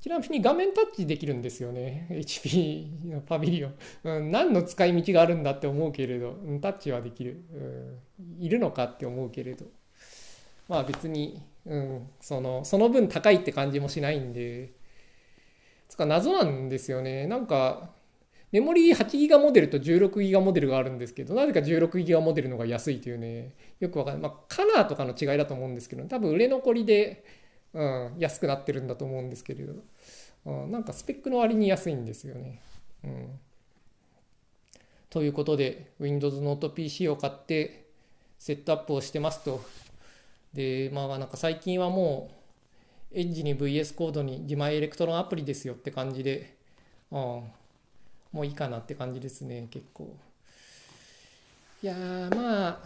[0.00, 2.06] ちなみに画面タッチできるんですよね。
[2.08, 9.66] HP のパビリオン、うん、何の使い道があるんだって思うけれど、タッチはできる、うん、いるのかって思うけれど。
[10.68, 14.72] まあ別に、うん、そのその分高いって感じもしないんで。
[15.88, 17.26] つか謎なんですよね。
[17.26, 17.90] なんか
[18.52, 23.56] メモリー8ギガモデルと16ギガモデルがあるんですけどなぜか16ギガモデルの方が安いというね。
[23.80, 27.24] よくわかんない、まあ、カラーとかの違いだと思うんですけど多分売れ残りで、
[27.74, 29.74] うん、安くなってるんだと思うんですけれど、
[30.46, 32.62] うん、なんかスペックの割に安いんですよね。
[33.04, 33.40] うん、
[35.10, 37.86] ということで Windows ノート PC を買って
[38.38, 39.62] セットアップをしてますと。
[40.54, 42.30] でまあなんか最近はも
[43.12, 46.56] うエッジに VS コードに自前 Electron アプリですよって感じで、
[47.10, 47.52] うん、も
[48.34, 50.16] ういいかなって感じですね結構。
[51.82, 52.80] いやーまあ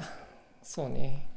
[0.63, 1.29] そうね。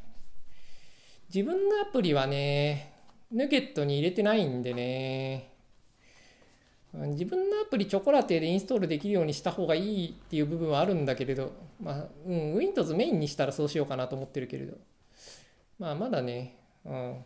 [1.34, 2.95] 自分のアプリはね
[3.32, 5.52] ヌゲットに入れてないんでね。
[6.94, 14.78] 自分のアプリチョコラテでインストールできるようにした方がいいっていう部分はあるんだけれど、まあ、うん、Windows メインにしたらそうしようかなと思ってるけれど、
[15.78, 17.26] まあ、まだね、うん、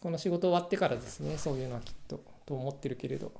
[0.00, 3.32] この仕事終わってからですね、そういうのはきっと、と思ってるけれど、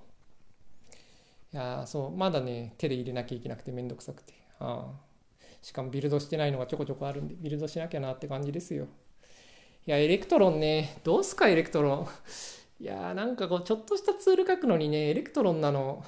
[1.54, 5.06] いやそう、まだね、手で入れなきゃいけなくてめんどくさくて、ああ。
[5.62, 8.88] しかもビルドしてないのがちょこちょこあるんで、ビルドしなきゃなって感じですよ。
[9.86, 12.08] いや、 Electron ね、どうすか、 Electron。
[12.80, 16.04] いやーなんかこうちょっとしたツール書くのにね Electron なの。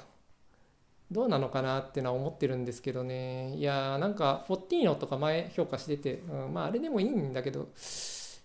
[1.09, 3.55] どうなのかなってのは思ってるんですけどね。
[3.55, 7.63] いやーなんか Photino とか前評価してて、うん、まああれでもいいんだけどい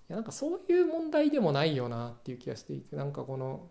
[0.09, 3.69] やなんかそういう問題でもないよなっていう気がしていてなんかこの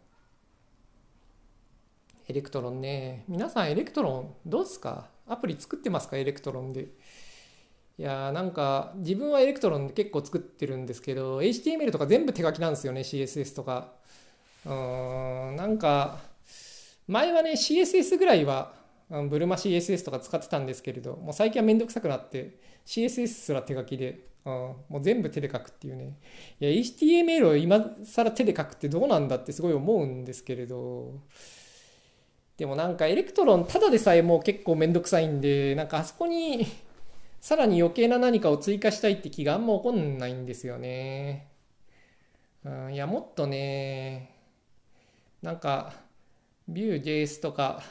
[2.27, 3.23] Electron ね。
[3.27, 5.09] 皆さん Electron どうすか？
[5.25, 6.89] アプリ作ってますか Electron で？
[7.99, 13.91] いやなんか自分は Electron で結構作ってるんですけど HTML とか全部手書きなんですよね CSS とか。
[14.65, 16.19] うーんなんか
[17.07, 18.73] 前はね CSS ぐらいは
[19.29, 26.17] ブルマ CSS とか使ってたんですけれどもう最近はめんどくさくなって CSS すら手書きで、うん、もう全部手で書くっていうね。
[26.59, 31.13] いや HTML を今更手で書くってどうなんだってすごい思うんですけれど。
[32.57, 36.67] でもなんか Electron ただでさえもう結構めんどくさいんでなんかあそこに
[37.43, 41.49] さらに余計な何かを追加したいって気があんま起こんないんですよね。
[42.63, 44.33] うん、いやもっとね
[45.41, 45.91] なんか
[46.71, 47.83] Vue.js とか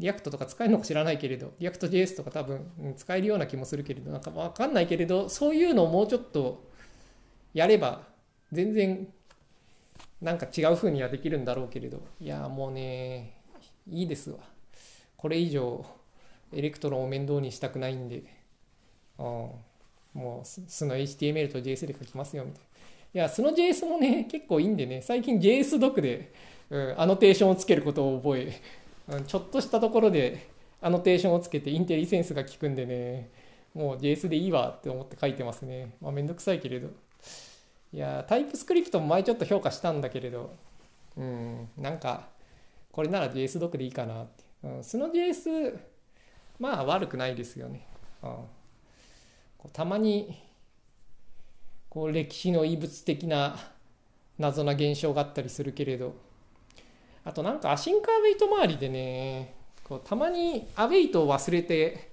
[0.00, 6.66] React とか使えるのか知らないけれど React.js とか多分うん使えるような気もするけれどなんかわかんないけれどそういうのをもうちょっと
[7.52, 8.00] やれば
[8.50, 9.06] 全然
[10.22, 12.00] なんか違う風にはできるんだろうけれど。
[12.18, 13.42] いやもうね
[13.90, 14.38] いいですわ。
[15.18, 15.84] これ以上
[16.54, 18.22] Electron を面倒にしたくないんで、
[19.18, 19.62] も
[20.14, 22.66] う素の HTML と JS で書きますよみたいな
[23.14, 26.32] いや、その JS もね、結構いいんでね、最近 JSDoc で、
[26.68, 28.60] うん、アノテーションをつけることを覚え、
[29.08, 30.50] うん、ちょっとしたところで
[30.80, 33.30] アノテーションをつけて IntelliSense が効くんでね、
[33.74, 35.94] もう JS でいいわって思って書いてますね。
[36.00, 36.88] まあ、めんどくさいけれど。
[37.92, 40.54] いや、 TypeScript も前ちょっと評価したんだけれど、
[41.16, 42.28] うん、なんか、
[42.92, 44.44] これなら JS 読でいいかなって。
[44.64, 45.78] うん、その JS、
[46.58, 47.86] まあ悪くないですよね。
[48.22, 48.30] うん、
[49.72, 50.42] たまに、
[51.88, 53.56] こう歴史の異物的な
[54.38, 56.26] 謎な現象があったりするけれど。
[57.26, 62.12] あとなんかアシンカーウェイト周りでねこうたまにアウェイトを忘れて、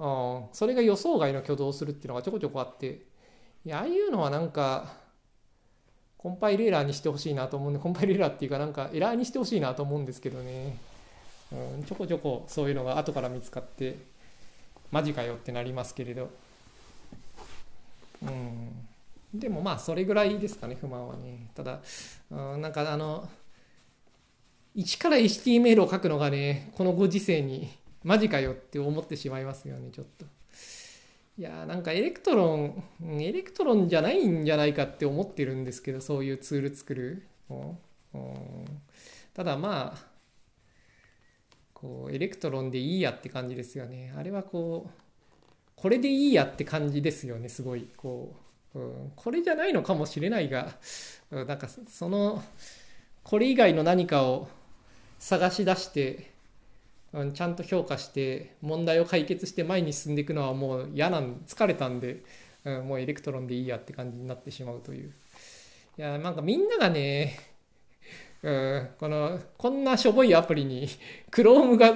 [0.00, 3.02] うん、それが予想外の挙動をするっていうのがちょこちょこあって。
[3.64, 4.94] いやああいうのはなんか
[6.18, 10.76] コンパイルエラーにしてほしいなと思うんでコンパイルエラーっていうかなんかエラーにしてほしいなと思うんですけどね、
[11.52, 13.96] うん、ちょこちょこそういうのが後から見つかって
[14.90, 16.30] マジかよってなりますけれど。
[18.22, 18.88] うん。
[19.34, 21.50] でもまあそれぐらいですかね不満はね。
[21.54, 21.80] ただ、
[22.30, 23.28] うん、なんかあの
[24.74, 27.70] 一から HTML を書くのがねこのご時世に
[28.04, 30.26] マジかよって思ってしまいますよねちょっと。
[31.38, 32.84] いやーなんか Electron
[33.22, 37.22] Electron じゃないんじゃないかって思ってるんですけどそういうツール作る、
[39.32, 40.06] ただまあ
[41.72, 44.12] こう Electron でいいやって感じですよね。
[44.14, 45.01] あれはこう
[45.82, 47.88] これでいいやって感じですよねすごい。
[47.96, 48.36] こ
[48.72, 50.76] う、うん、これじゃないのかもしれないが、
[51.32, 52.40] うん、なんかその
[53.24, 54.48] これ以外の何かを
[55.18, 56.30] 探し出して、
[57.12, 62.22] うん、ちゃんと評価して問題を解決して前に進んでいくのはもう嫌なん疲れたんで、
[62.64, 65.12] うん、もう Electron でいいやって感じになってしまうという。
[65.98, 67.36] いやなんかみんながね
[68.44, 70.88] うん、このこんなしょぼいアプリに
[71.30, 71.92] Chrome が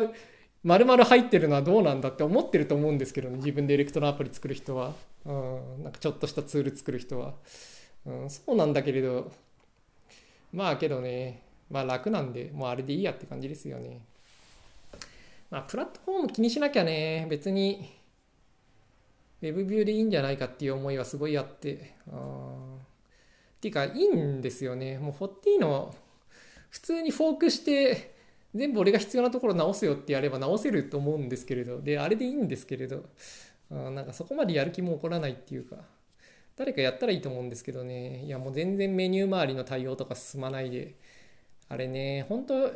[0.66, 7.34] 丸々入ってるのはどうなんだって思ってると思うんですけどね自分で Electron アプリ作る人は、うん、なんかちょっとしたツール作る人は、
[8.04, 9.30] うん、そうなんだけれど
[10.52, 14.00] まあけどねまあ楽なんでもうあれでいいやって感じですよね。
[15.50, 17.92] まあプラットフォーム気にしなきゃね別に
[19.40, 21.94] Web ビューでいいんじゃないかっていう思いはすごいあって。
[22.10, 22.76] あ
[23.56, 24.98] っていうかいいんですよね。
[24.98, 25.94] もう40の
[26.70, 28.15] 普通にフォークして
[28.56, 33.04] 全部俺が必要なところ直すよってやれば直せると思うんですけれどであれでいいんですけれど
[33.70, 35.76] なんかそこまでやる気も起こらないっていうか
[36.56, 38.24] 誰かやったらいいと思うんですけどね。
[38.24, 40.94] いやもう全然メニュー周りの対応とか進まないで。
[41.68, 42.70] あれね本当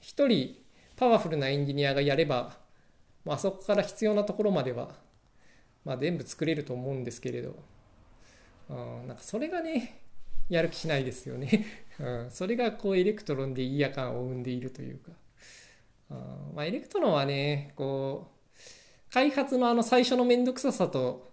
[0.00, 0.56] 一人
[0.96, 2.58] パワフルなエンジニアがやれば、
[3.24, 4.94] まあそこから必要なところまでは、
[5.84, 7.56] まあ、全部作れると思うんですけれど、
[8.68, 10.02] うん、なんかそれがね
[10.48, 11.66] やる気しないですよね。
[11.98, 15.12] うん、それがこう Electron でいいや感を生んでいるというか、
[16.54, 21.30] まあ、 Electron はねこう開発のあの最初の面倒くささと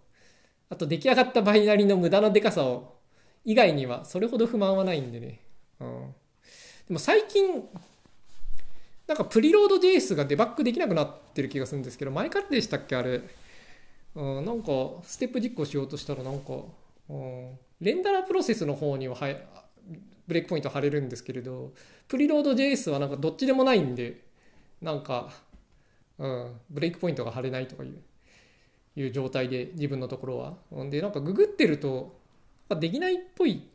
[0.70, 3.00] あと出来上がったバイナリの無駄なでかさを
[3.46, 5.39] 以外にはそれほど不満はないんでね、
[5.80, 5.88] うん、
[6.88, 7.63] でも最近
[9.08, 13.22] なんかプリロード JS がデバッグできなくなってる気がするんですけど前からでしたっけあれ、
[14.15, 14.72] うん、なんか
[15.04, 16.54] ステップ実行しようとしたらなんか、
[17.10, 19.18] うん、レンダラープロセスの方には
[20.28, 21.74] ブレイクポイント貼れるんですけれど
[22.08, 24.29] プリロード JS はなんかどっちでもないんで
[24.82, 25.32] なんか、
[26.18, 28.02] うん、ブレイクポイントが貼れないとかいう
[28.96, 30.58] いう状態で自分のところは。
[30.89, 32.18] でなんかググってると
[32.80, 33.68] できないっぽい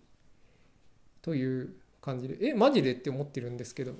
[1.22, 3.94] という感じでえマジでって思ってるんですけど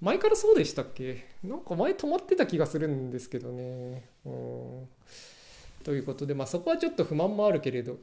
[0.00, 1.24] 前からそうでしたっけ？
[1.42, 4.08] なんか前止まってた気がするんですけどね。
[4.24, 4.88] うん。
[5.82, 7.96] ということでまあそこはちょっと不満もあるけれど。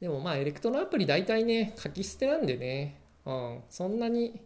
[0.00, 4.40] でもまあエレクトロアプリ大体ね書き捨てなんでね、うん、そんなに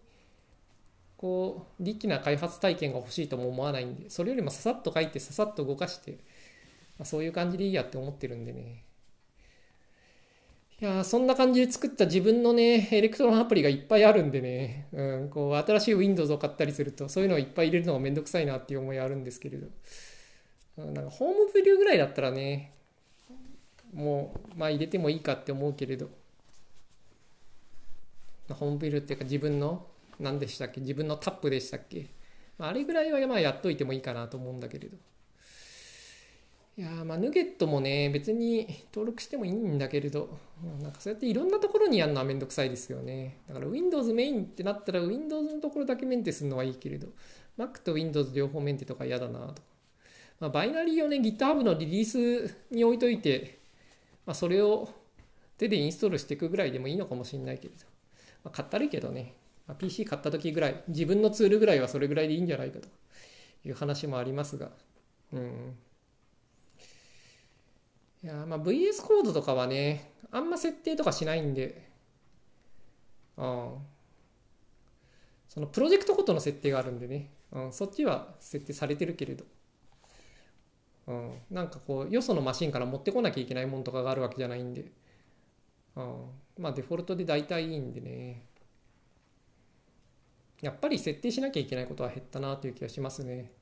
[1.23, 6.19] こうリッキな開発体験が欲しいとも思わないんでそれよりもささっと書いてささっと動かして、
[6.99, 8.83] まあ、そういう感じでいいやって思ってるんでね。
[10.81, 19.69] いやそんな感じで作った自分のねエレクトロンアプリがいっぱいあるんでね、うん、こう新しい Windows を買ったりするとそういうのをいっぱい入れるのがめんどくさいなっていう思いあるんですけれど、
[20.79, 22.73] うん、なんかホームビューぐらいだったらね
[23.95, 26.11] もうまあ入れてもいいかって思うけれど。
[28.49, 29.87] ホームビルっていうか自分の
[30.21, 30.81] 何でしたっけ？
[30.81, 32.07] 自分のタップでしたっけ？
[32.59, 34.97] あれぐらいはまあやっといてもいいかなと思うんだけれど。
[36.79, 40.39] いやまあヌゲットもね別に登録してもいいんだけれど。
[40.81, 43.39] なんかそうやっていろんなところにやるのはめんどくさいですよね。
[43.49, 47.09] だから Windows メインってなったら Windows のところだけメンテするのはいいけれど。
[47.59, 49.63] Mac と Windows 両方メンテとか嫌だなと、
[50.41, 53.59] まあ、バイナリーをね GitHub のリリースに置いといて
[54.25, 54.89] まあ、それを
[55.59, 57.85] 手でインストールしていくぐらいでもいいのかもしれないけれど、
[58.45, 59.35] まあ、買ったらいいけどね、
[59.73, 62.89] まあ、PC 買った時ぐらい、自分のツールぐらいはそれぐらいでいいんじゃないかと
[63.67, 64.71] いう話もありますが、
[65.33, 65.77] うん。
[68.23, 71.89] いや、まあ VS コードとかはね、あんま設定とかしないんで、
[73.39, 73.79] うん。
[75.49, 79.45] そのプロジェクトごとの設定があるんでね、うん、そっちは設定されてるけれど、
[81.07, 84.87] うん、なんかこうよそのマシンから持ってこなきゃいけないものとかがあるわけじゃないんで、
[85.97, 86.25] うん、
[86.59, 88.47] まあデフォルトで大体いいんでね。
[90.63, 93.53] やっぱり設定しなきゃいけないことは減ったなという気がしますね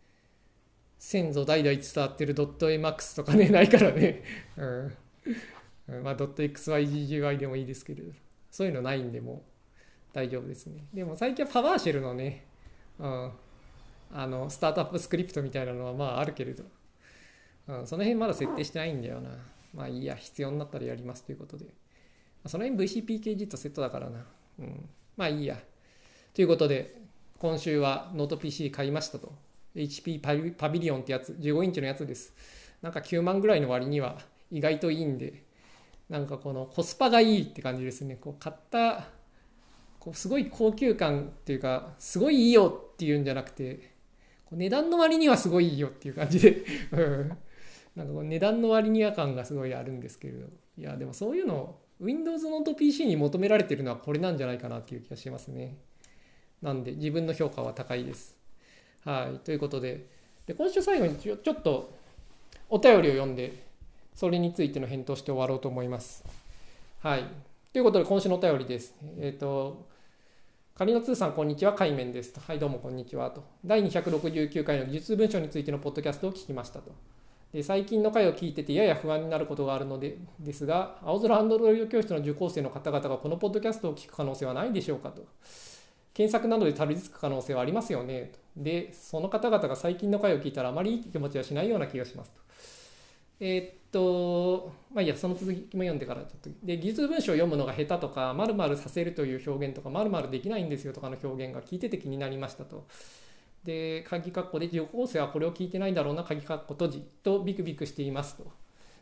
[0.99, 4.23] 先祖代々伝わってる .emax とかねないからね、
[4.57, 4.65] う
[5.99, 8.05] ん、まあ .xyggui でもいいですけど
[8.51, 9.43] そういうのないんでも
[10.13, 12.45] 大丈夫ですねでも最近はパワーシェルのね、
[12.99, 13.33] うん、
[14.13, 16.65] あのスタートアップスクリプトみたいなのはまああるけれど
[17.71, 19.31] うん、その辺まだ設定してないんだよな。
[19.73, 21.67] まあいいや、必要になったらやりますということで。
[22.47, 24.25] その辺 VCPKG とセットだからな。
[24.59, 24.89] うん。
[25.17, 25.59] まあいいや。
[26.33, 26.95] ということで、
[27.39, 29.33] 今週はノート PC 買いましたと。
[29.75, 30.21] HP
[30.57, 32.33] Pavilion ってやつ、15インチのやつです。
[32.83, 34.19] なんか9万ぐらいの割には
[34.51, 35.43] 意外といいんで、
[36.09, 38.17] なんかこのコスパがいいって感じですね。
[38.17, 39.09] こう買った、
[39.99, 43.91] こうすごい高級感っていうか、すごいいいよっていうんじゃなくて、
[44.53, 47.39] 値段の割にはすごいいいよっていう感じで、 うん。
[47.97, 50.47] なんかこう値段の割には感がすごいあるんですけれど
[50.79, 55.77] いやでもそういうの Windows ノート PC に求められてるのはこれなんじゃないかなっていう気がしますね。
[56.63, 58.37] なんで自分の評価は高いです。
[59.05, 59.39] はい。
[59.39, 60.07] ということで、
[60.47, 61.93] で今週最後にちょちょっと
[62.69, 63.65] お便りを読んで、
[64.15, 66.25] それについての返答して終わろうと思います。
[67.01, 67.25] はい。
[67.73, 68.95] ということで、今週のお便りです。
[69.19, 69.89] えっ、ー、と、
[70.75, 71.73] 仮の通さん、こんにちは。
[71.73, 72.41] 海面ですと。
[72.41, 73.31] はい、どうもこんにちは。
[73.31, 73.43] と。
[73.65, 76.93] 第269回の技術文書についてのポッドキャストを聞きましたと。
[77.53, 85.25] で最近の回を聞いててやや不安になることがあるのでですが、青空アンドロイド教室の受講生の方々がこのポッドキャストを聞く可能性はないでしょうかと。
[86.13, 88.33] 検索などでたどり着く可能性はありますよね。
[88.57, 92.41] で、その方々が最近の回を聞いたらあまりいい気持ちはしないような気がしますと。
[93.41, 96.51] えー、っと、まあいいや、その続きも読んでからちょっと。
[96.65, 102.87] で、技術文章を読むのが下手とか、まるまるさせるという表現とか、まるできないんですよとかの表現が聞いてて気になりましたと。
[103.65, 108.45] で、鍵括弧で受講生はこれを聞いてないだろうな、鍵括弧閉じとビクビクしていますと。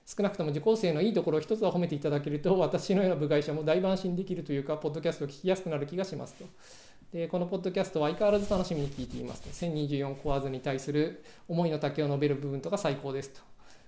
[0.06, 6.44] 少なくとも受講生のいいところを一つは褒めていただけると、私のような部外者も大安心できるというか、ポッドキャストを聞きやすくなる気がしますと。
[7.12, 9.48] でこのポッドキャストは相変わらず楽しみに聞いていますと。
[9.48, 13.40] 1024コアズに対する思いの丈を述べる部分とか最高ですと。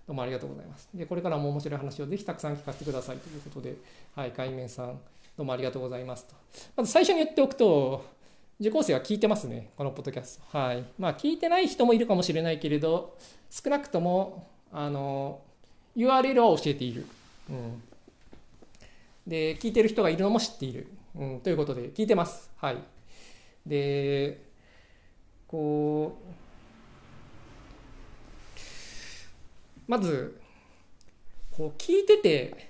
[0.06, 0.88] どうもありがとうございます。
[0.94, 3.76] で、これからも面白い話をぜひたくさん聞かせてくださいということで、
[4.16, 4.98] はい、海面さん、
[5.36, 6.34] どうもありがとうございますと。
[6.76, 8.04] まず最初に言っておくと、
[8.58, 10.58] 受講生は聞いてますね、このポッドキャスト。
[10.58, 10.84] はい。
[10.98, 13.16] まあ、聞いてない人もいるかもしれないけれど、
[13.50, 15.40] 少なくとも、あの、
[15.94, 17.06] URL は教えている。
[17.50, 17.82] うん。
[19.26, 20.88] で、聞いてる人がいるのも知っている。
[21.14, 22.50] うん、ということで、聞いてます。
[22.56, 22.78] はい。
[23.66, 24.42] で
[25.46, 26.18] こ
[29.88, 30.40] うまず
[31.50, 32.68] こう聞いてて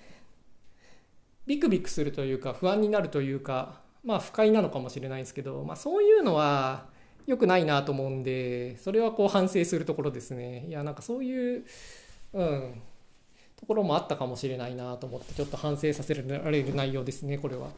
[1.47, 6.87] ビクビクするというか不安になるというかまあ不快なのかもしれないですけど、まあ、そういうのは
[7.27, 11.65] 良くないなと思うんでそれはこう反省するところですねいやなんかそういう
[12.33, 12.83] うん
[13.57, 17.69] ところもあったかもしれないなと思ってちょっと反省させられる内容ですねこれは。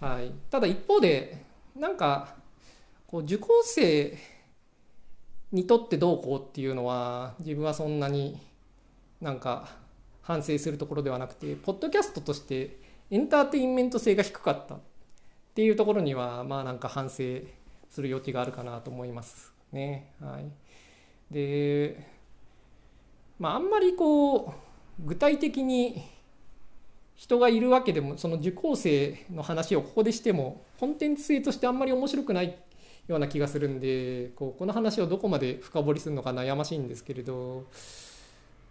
[0.00, 1.44] はい、ただ一方で
[1.76, 2.36] なんか
[3.06, 4.16] こう受講生
[5.52, 8.38] にとってどうこうっていうのは自分はそんなに
[9.20, 9.68] なんか
[10.22, 12.78] 反省するところではなくてポッドキャストとして
[13.10, 14.78] エンターテインメント性が低かったっ
[15.54, 17.14] ていうところにはまあなんか反省
[17.88, 20.12] する余地があるかなと思いますね。
[20.20, 20.50] はい、
[21.32, 22.06] で
[23.38, 24.52] まああんまりこう
[25.00, 26.04] 具体的に
[27.14, 32.56] 人がいるわけでもその受講生の話をここでしてもコンテンツ性としてあんまり面白くない
[33.08, 37.66] ような気がするんでこうこの話をどこまで深掘りするのか悩ましいんですけれど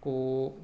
[0.00, 0.62] こう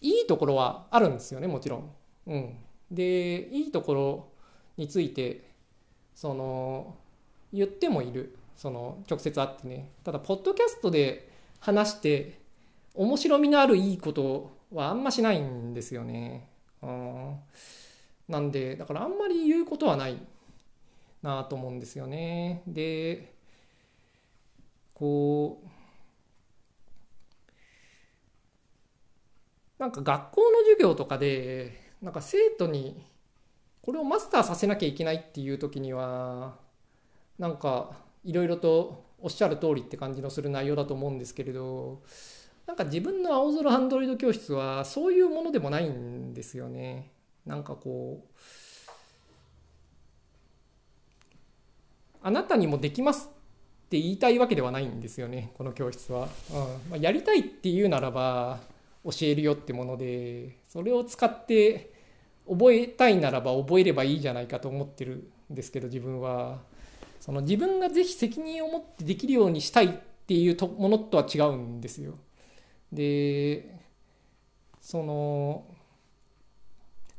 [0.00, 1.90] いいところはあるんですよねもちろん。
[2.26, 2.56] うん、
[2.90, 4.28] でいいところ
[4.76, 5.50] について
[6.14, 6.96] その
[7.52, 11.30] 言ってもいるその直接会ってねただポッドキャストで
[11.60, 12.40] 話して
[12.94, 16.48] 面白みのあるいいことはあんましないんですよね。
[16.82, 17.36] うん
[18.28, 20.16] なんでだからあんまり言うことはない
[21.22, 22.62] なと思うんですよね。
[22.66, 23.34] で
[24.94, 25.68] こう
[29.78, 33.02] なんか学校の授業とかでなんか生徒に
[33.82, 36.58] これをマスターさせなきゃいけないっていう時には
[37.38, 37.92] なんか
[38.22, 42.02] いろいろとおっしゃる通りって感じのする内容だと思うんですけれど
[42.66, 47.10] なんか自分の青空アンドロイド教室はそういうものでもないんですよね。
[47.46, 48.38] なんかこう
[52.22, 53.30] あなたにもできます
[53.86, 56.56] って言いたいわけではないんですよねこの教室は、うん。
[56.56, 58.60] まあ、やりたいっていうならば
[59.04, 61.92] 教えるよってものでそれを使って
[62.48, 66.68] 覚えたいならば覚えればいいじゃないかと思ってるんですけど自分は。
[67.20, 69.90] その自分がぜひ責任を持ってできるようにしたいっ
[70.26, 72.14] ていうものとは違うんですよ。
[72.92, 73.78] で
[74.80, 75.64] その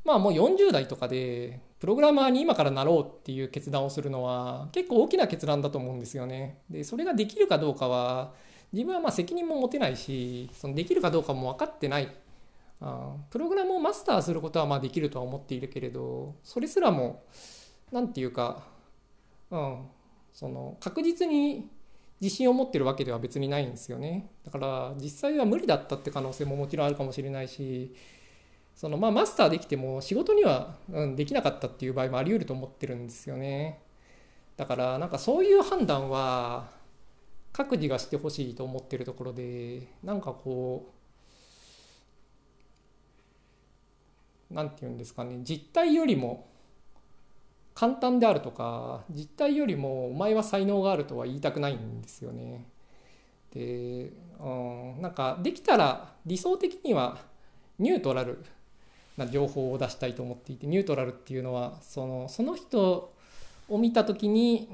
[0.04, 6.60] まあもう40代とかでプログラマーに今からなろうっていう決断をするのは結構大きな決断だと思うんですよね。
[6.70, 8.34] でそれができるかどうかは
[8.72, 12.16] 自分はまあ責任も持てないしそのできるかどうかも分かってない
[12.82, 17.24] あプログラムをマスターすることはまあできるとは思っているけれどそれすらも
[17.92, 18.64] 何て言うか、
[19.50, 19.86] うん、
[20.32, 21.68] その確実に
[22.22, 27.96] 自信を持ってるわけでは別にないんですよねだから実際は無理だったって可能性ももちろんあるかもしれないし
[28.82, 33.80] そのまあマスターできても仕事には、うん、できなかったっていう場合もあり得ると思ってるんですよね
[34.58, 36.72] だからなんかそういう判断は
[37.54, 40.92] 各自がしてほしいと思ってるところでなんかこ
[44.50, 46.48] う何て言うんですかね実態よりも
[47.76, 52.66] 簡単であるとか実態よりもお前は才能があるとは言いたくないんですよね。
[53.54, 54.50] で、う
[54.98, 57.20] ん、なんかできたら理想的には
[57.78, 58.44] ニュートラル
[59.26, 63.14] な情報を出したいと思っていてニュートラルっていうのはそのその人
[63.70, 64.70] を見た時に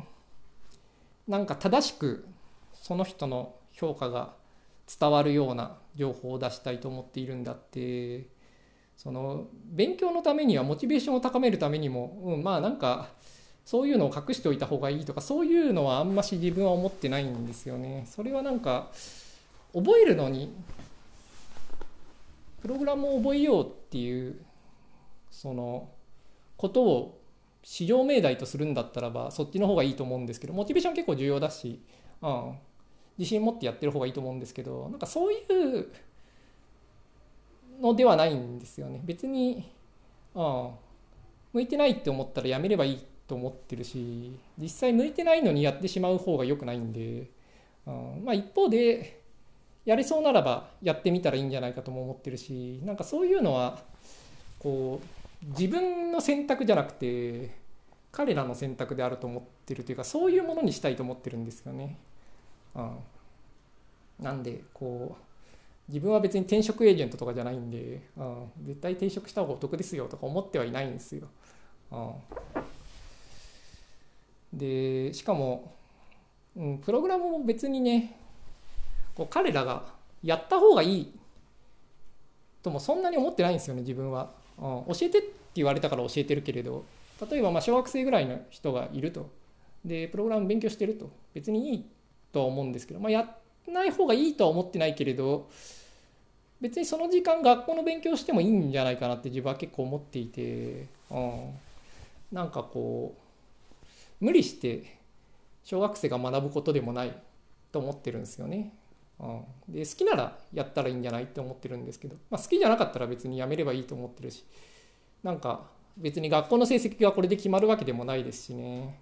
[1.28, 2.26] なんか正しく
[2.74, 4.34] その人の評価が
[5.00, 8.28] 伝わるような情報を出したいと思っているんだって
[8.96, 13.10] その勉強のためにはモチベーションを高めるためにも、うん、まあなんか
[13.66, 18.08] そういうのを隠しておいた方がいいとかそういうのはあんまし自分は思ってないんですよね。
[18.10, 18.88] それはなんか
[19.74, 20.54] 覚えるのに
[22.62, 24.40] プログラムを覚えようっていう
[25.30, 25.90] その
[26.56, 27.22] ことを
[27.64, 31.82] 至上命題とするんだったらばそっちの方がいいと思うんですけどモチベーション結構重要だし、
[32.22, 32.56] うん、
[33.18, 35.38] 自信持ってやってる方がいいと思うんですけどなんかそうい
[35.82, 35.88] う
[37.82, 39.02] のではないんですよね。
[39.04, 39.70] 別に、
[40.34, 40.72] うん、
[41.54, 47.30] 向いてないって思ったらやめればいいと思ってるし実際向いてないのにやってしまう方が良くないんで、
[47.86, 49.17] うん、まあ一方で
[49.88, 53.80] やれそうならばやってみたらいいんじゃないかとも思ってるしなんかそういうのは
[54.60, 57.56] こう自分の選択じゃなくて
[58.12, 61.98] 彼らの選択であると思ってるというかそういうものにしたいと思ってるんですよね。
[62.76, 62.98] うん、
[64.20, 65.24] なんでこう
[65.88, 71.30] 自分は別に転職エージェントとかじゃないんで、うん、絶対転職した方がお得ですよとか思ってはいないんですよ。
[71.94, 71.96] う
[74.54, 75.72] ん、でしかも、
[76.58, 78.27] うん、プログラムも別にね
[79.18, 79.84] こう彼らが
[80.24, 81.14] やった方がいい
[82.62, 84.64] ともそんなに思ってないんですよね自分は、うん、
[84.94, 86.86] 教えてって言われたから教えてるけれど。
[87.32, 89.32] 例えばま小学生ぐらいの人がいると。
[89.84, 91.10] でプログラム勉強してると。
[91.34, 91.86] 別にいい
[92.32, 93.28] とは思うんですけど、まあ、や
[93.68, 95.50] らない方がいいとは思ってないけれど。
[96.62, 101.54] 別にその時間学校の勉強してもいいんじゃないかなって自分は結構思っていて、うん、
[102.32, 103.16] なんかこ
[104.22, 104.98] う無理して
[105.64, 107.16] 小学生が学ぶことでもない
[107.72, 108.74] と思ってるんですよね。
[109.20, 109.26] う
[109.72, 114.46] ん、で好きならやったらいいんじゃないって思ってるんですけど、まあ、好きじゃなかったら別にやめればいいと思ってるし
[115.24, 115.66] なんか
[115.98, 119.00] 別に学校の成績がこれで決まるわけでもないですしね。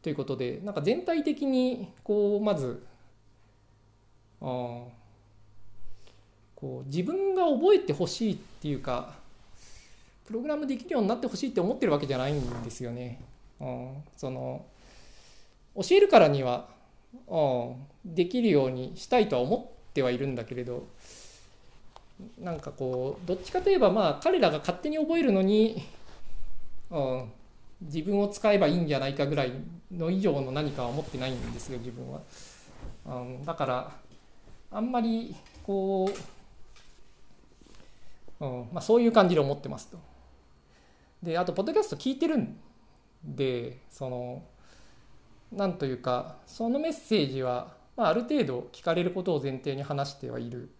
[0.00, 2.82] ということでなんか全体的にこうまず
[4.40, 4.44] あ
[6.56, 9.14] こう自分が覚えてほしいっていうか
[10.26, 13.20] プログラムできるようになってほしいって思ってるわけじゃないんですよね。
[13.60, 14.64] うん、その
[15.76, 16.68] 教えるからには、
[18.04, 20.86] できるようにしたいとは思ってはいるんだけれど
[22.38, 25.82] なんかこうどっちかといえばまあ彼らが勝手に覚えるのに、
[26.90, 27.32] うん、
[27.82, 29.52] 自分を使えばいいんじゃないかぐらい
[29.90, 32.20] の以上の何かは思ってないんですよ自分は。
[33.06, 33.92] うん、だから
[34.70, 35.34] あんまり
[35.64, 36.18] こう
[38.42, 39.98] うんまあ、そういう感じで思ってますと。
[41.22, 42.56] であとポッドキャスト聞いてるん
[43.24, 44.42] でその
[45.52, 50.70] なんというかそのメッセージは、まあ、ある程度聞かれることを前提に話してはいる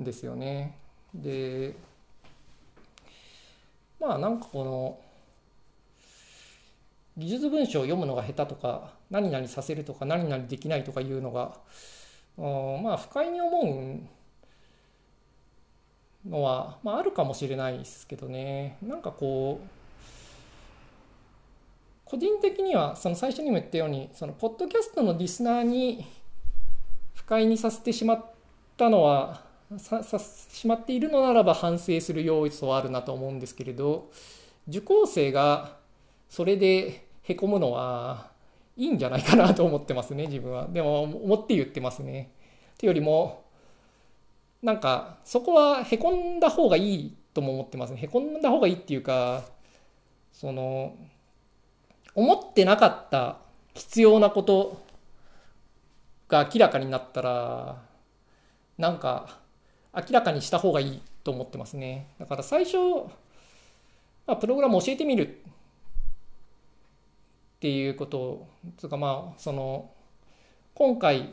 [0.00, 0.78] んですよね。
[1.14, 1.74] で
[4.00, 4.98] まあなんかこの
[7.16, 11.58] 技術文章を読むのが下手とか何々させるとか何々できないとかいうのが
[12.82, 14.00] まあ不快に思
[16.24, 19.81] うのは、まあ、あるかもしれないですけどねなんかこう
[22.12, 26.04] 個人的にはその最初にも言ったようにそのポッドキャストのリスナーに
[27.14, 28.24] 不快にさせてしまっ
[28.76, 29.44] たのは
[29.78, 34.10] ささしまっているのならば反省する要素はあるなと思うんですけれど
[34.68, 35.78] 受講生が
[36.28, 38.26] それでへこむのは
[38.76, 42.30] いいんじゃないかなと思ってますね自分はでも思って言ってますね。
[42.74, 43.42] っていうよりも
[44.62, 49.44] なんかそこはへこんだ方がいいとも思ってますねへこんだ方がいいっていうか
[50.30, 50.94] その
[52.14, 53.38] 思ってなかった
[53.74, 54.84] 必要なこと
[56.28, 57.82] が明らかになったら
[58.78, 59.38] なんか
[59.94, 62.08] 明らかにした方がいいと思ってますね。
[62.18, 62.76] だから最初、
[64.26, 65.30] まあ、プログラム教えてみるっ
[67.60, 69.90] ていうことつうかまあその
[70.74, 71.32] 今回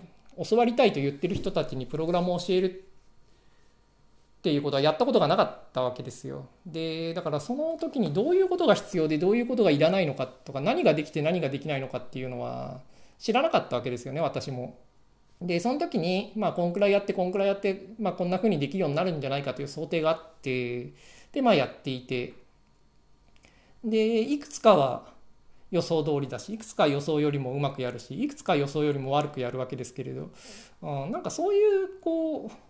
[0.49, 2.88] 教わりたいと言ってる人たちにプログラムを教える
[4.39, 6.47] っていうことはやったことがなかったわけですよ。
[6.65, 12.79] でだからその時にどういうことが必要でどういうことがいらないのかとか何ができて何ができないのかっていうのは
[13.17, 14.77] 知らなかったわけですよね私も。
[15.41, 20.93] でその時にまあこんくらいやってこんくらいやって、まあ、こんな風にできるようになるんじゃないかという想定があって
[21.33, 22.33] でまあやっていて
[23.83, 25.03] でいくつかは
[25.71, 30.31] 予想通りだしいくつか予想よりもうまくやるしいくつか予想よりも悪くやるわけですけれど、
[30.81, 32.68] うん、なんかそういうこう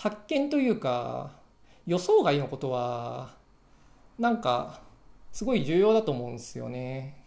[0.00, 1.32] 発見というか
[1.86, 3.32] 予想外のことは
[4.18, 4.80] なんか
[5.30, 7.22] すごい重要だと思うんですよね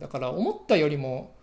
[0.00, 1.34] だから思ったよりも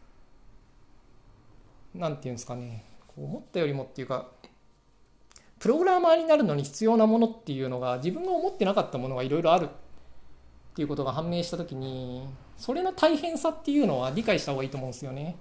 [1.93, 2.84] 何て言うんですかね
[3.15, 4.29] 思ったよりもっていうか
[5.59, 9.67] プログラマーになるのに必要なものっていうのが自分が思ってなかったものがいろいろあるっ
[10.73, 12.27] ていうことが判明した時に
[12.57, 15.38] それの大変さっていうのは理解した方がいいと思うんですよね。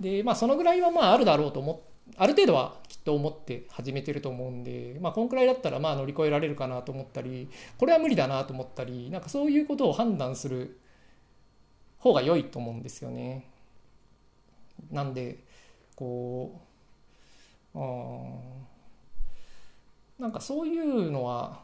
[0.00, 1.80] でまあそのぐらいはまああるだろうと思
[2.16, 7.48] ある程度はきっと思って始めてると思うんでまあこんくらいだったらまあ乗り越えられるかなと思ったり
[7.78, 10.78] これは無理だなと思ったりなんかそういうことを判断する
[11.98, 13.46] 方が良いと思うんですよね。
[14.90, 15.38] なんで
[15.96, 16.60] こ
[17.74, 17.80] うあ
[20.18, 21.62] なんかそういうのは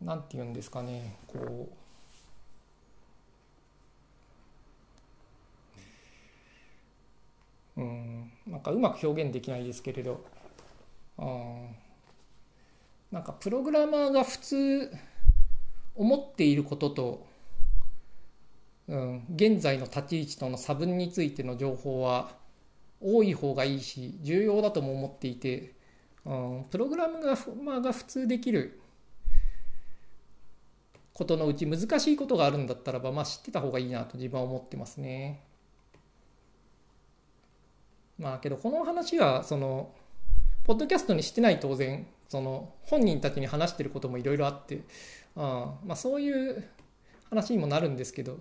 [0.00, 1.77] 何て言うんですかねこう
[7.78, 8.30] うん。
[8.46, 10.24] なんかうまく表現できないですけれど。
[11.16, 11.24] あ
[13.10, 14.92] なんかプログラマーが普通
[15.96, 17.26] 思っていることと、
[18.86, 22.36] うん、現在の立ち位置との差分についての情報は
[23.00, 25.74] 多い方がいいし重要だとも思っていて、
[26.24, 28.80] うん、プログラムが,、まあ、が普通できる
[31.14, 35.47] ことのうち難しいことがあるんだったらば、まあ、知ってた方がいいなと自分は思ってますね。
[38.18, 39.90] まあけどこの話はその
[40.64, 44.82] ポッドキャストにしてない当然その本人たちに話してることもいろいろあって
[45.36, 46.64] あまあそういう
[47.30, 48.38] 話にもなるんですけど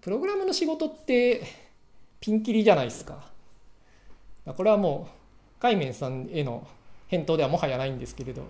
[0.00, 1.42] プログラムの仕事って
[2.20, 3.30] ピンキリじゃないですか。
[4.46, 6.66] これはもう海面さんへの
[7.08, 8.42] 返答ではもはやないんですけれど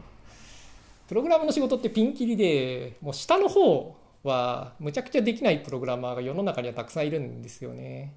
[1.08, 8.14] プログラムの仕事ってピンキリでもう下の方はむちゃくちゃできないプログラマーが世の中にはたくさんいるんですよね。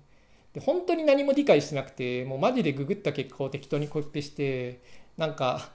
[0.54, 4.82] で本当に何も理解してなくてもうマジでググった結果を適当にコピペして
[5.18, 5.70] なんか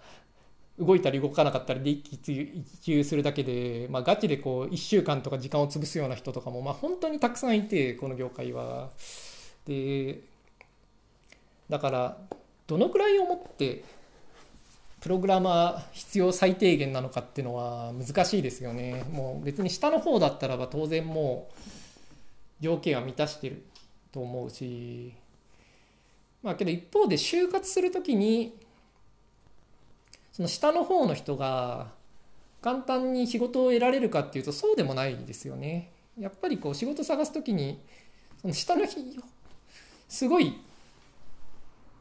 [0.79, 2.65] 動いたり動かなかったりで一喜
[3.03, 8.91] 一するだけで、まあ、ガチでこう1週間とか時間を潰すような人とかも、まあ、本当にたくさんいてこの業界は。
[9.67, 10.21] で
[11.69, 12.17] だから
[12.67, 13.85] どのくらい思って
[15.01, 19.05] プログラマー必要最低限なのかっていうのは難しいですよね。
[19.13, 21.55] もう別に下の方だったらば当然もう
[22.61, 23.65] 条件は満たしてる
[24.19, 25.15] と思うし
[26.43, 28.53] まあけど一方で就活する時に
[30.33, 31.93] その下の方の人が
[32.61, 35.93] 簡単に仕事を得られるかっていうとそうでもないですよね。
[36.19, 37.81] やっぱりこう仕事探す時に
[38.43, 38.85] その下の
[40.09, 40.61] すごい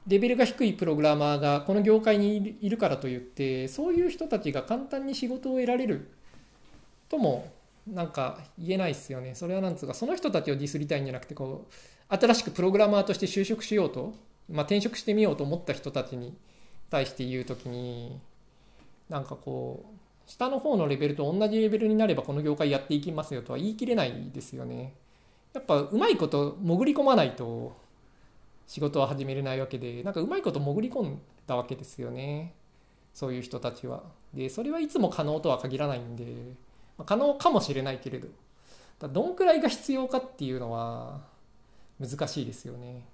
[0.07, 6.09] レベルが低いプログラマーがこの業界にいるからといってそういう人たちが簡単に仕事を得られる
[7.09, 7.51] とも
[7.87, 9.35] なんか言えないですよね。
[9.35, 14.13] それはなんつうかその人たちをディスりたいんじゃなくてこう新しくプログラマーとして就職しようと、
[14.49, 16.35] まあ、転職してみようと思った人たちに
[16.89, 18.19] 対して言う時に
[19.09, 19.97] なんかこう
[20.29, 24.93] 下の方のレベルと同じレベルになればこの業界やっていきますよとは言い切れないですよね。
[25.53, 27.75] やっぱうまいこと潜り込まないと
[28.67, 32.53] 仕事は始めれないわけでなんかうまいこと潜り込んだわけですよね。
[33.13, 34.03] そういう人たちは。
[34.33, 36.25] でそれはいつも可能とは限らないんで、
[36.97, 38.27] まあ、可能かもしれないけれど
[38.99, 41.21] どんくらいが必要かっていうのは
[41.99, 43.05] 難しいですよね。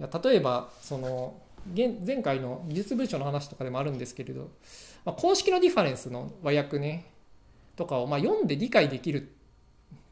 [0.00, 1.34] いや例えばその
[1.74, 4.50] 前回の技術文書の話とかでもあるんですけれど、
[5.04, 7.06] まあ、公式のディファレンスの和訳ね
[7.76, 9.24] とかをま読んで理解できるっ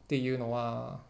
[0.07, 1.01] ていうのは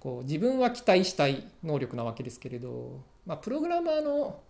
[0.00, 4.40] こう自分は期待したい能力なわけですけれど、まあ、プログラマーの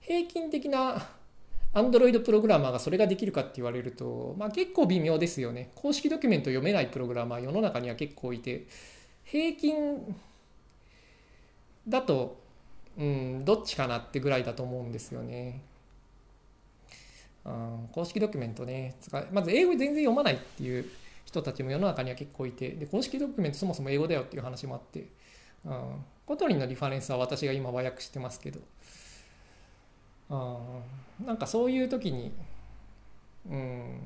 [0.00, 1.08] 平均的な
[1.74, 5.72] Android プログラマーがそれができるかって言われると、まあ、結構微妙ですよね。
[5.74, 8.66] 公式ドキュメント読めないプログラマー世の中には結構いて。
[9.24, 10.14] 平均
[11.88, 12.40] だと、
[12.96, 15.62] うん、どっちかなってぐらいだと思うんですよね。
[17.44, 18.96] うん、公式ドキュメントね。
[19.32, 20.88] まず英語全然読まないっていう
[21.24, 22.70] 人たちも世の中には結構いて。
[22.70, 25.08] で公式ドキュメントそもそも英語だよっていう話もあって、
[25.64, 28.60] うん、 Kotlin のリファレンスは私が今和訳してますけど、
[30.30, 30.36] う
[31.22, 32.32] ん、なんかそういう時に、
[33.50, 34.00] うん、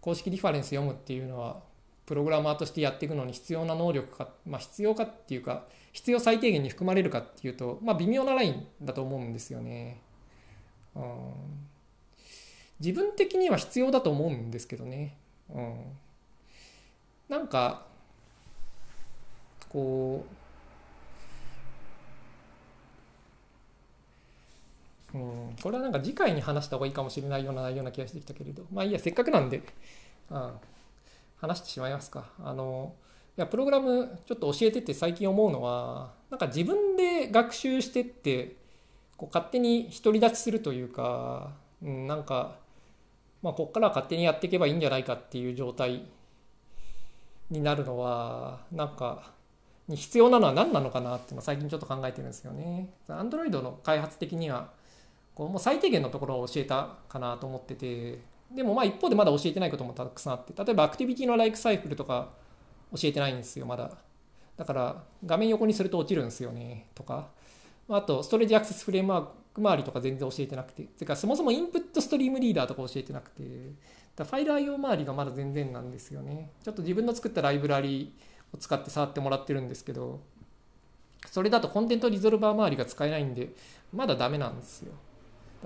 [0.00, 1.60] 公式リファレンス読むっていうのは
[2.06, 10.00] プログラマーとしてやっていくのに必要な能力か、まあ、必要かっていうか必要最低限に含まれるかっていうと、まあ、微妙なラインだと思うんですよね。
[10.94, 11.02] うん、
[12.80, 15.16] 自分的には必要だと思うんですけどね。
[15.50, 15.76] うん、
[17.28, 17.86] なんか
[19.68, 20.34] こう、
[25.14, 28.64] うん、これはなんか次回に話した方がいいかもしれないような内容な気がしてきたけれど。
[28.72, 29.62] まあいいやせっかくなんで、
[30.30, 30.52] うん、
[31.36, 32.30] 話してしまいますか。
[32.42, 32.94] あの
[33.36, 38.56] いやプログラムちょっと教えてって最近思うのはなんか自分で学習してって
[39.16, 41.52] こう勝手に独り立ちするというか、
[41.82, 42.56] うん、なんか
[43.42, 46.02] まあ、ここから勝手にやっていけばいいんじゃないかっていう状態
[47.50, 49.32] になるのはなんか
[49.86, 52.90] に必要なのは何なのかなって最近ちょっと考えてるんですよね。
[53.08, 54.70] Android の開発的には
[55.38, 58.18] こうもう最低限のところを教えたかなと思ってて
[58.50, 62.30] でもまあ一方でまだ教えてないこともたくさんあって例えばアクティビティのライクサイクルとか
[62.92, 63.92] 教えてないんですよまだ。
[64.56, 67.28] だから画面横にすると落ちるんですよねとか。
[67.88, 70.82] あとストレージアクセスフレームワーク周りとか全然教えてなくて。
[70.82, 73.44] てかそもそもインプットストリームリーダーとか教えてなくて。
[74.16, 76.50] だファイル IO 周りがまだ全然なんですよね。
[76.64, 78.12] ちょっと自分の作ったライブラリ
[78.52, 80.20] を使って触ってもらってるんですけど
[81.30, 83.52] それだとコンテントリゾルバー周りが使えないんで
[83.92, 84.92] まだダメなんですよ。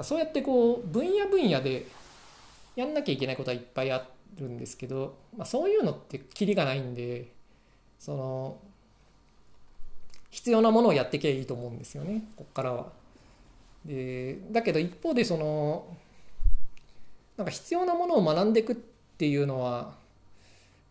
[0.00, 1.86] そうやってこう分野分野で
[2.76, 4.06] やんなきゃいけないことはいっぱいあ
[4.38, 7.32] るんですけど、まあ、そういうのってキリがないんで
[7.98, 8.58] その
[10.30, 12.86] 必要なものをやっていけばいいと思うんですよねこっからは。
[13.84, 15.96] でだけど一方でその
[17.36, 19.94] なんか必要なものを学んでいくっていうのは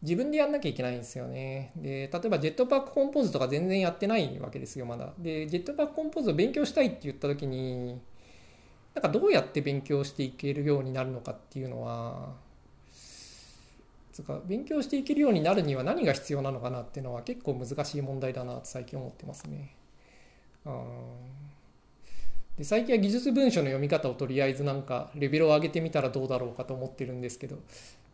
[0.01, 1.71] 自分でやんなきゃいけないんですよね。
[1.75, 5.13] で、例えば Jetpack Compose とか全然やってないわけですよ、まだ。
[5.19, 8.01] で、 Jetpack Compose を勉強したいって言った時に、
[8.93, 12.35] なんかどうやって勉強していけるようになるのかっていうのは、
[14.11, 19.75] つか勉強していけるようになるには何が必要なのかなっていうのは結構難しい問題だなと最近思ってますね。
[22.57, 27.61] で最近は技術文書の読み方をとりあえずなんかレベルを上げてみたらどうだろうかと思ってるんですけど、ま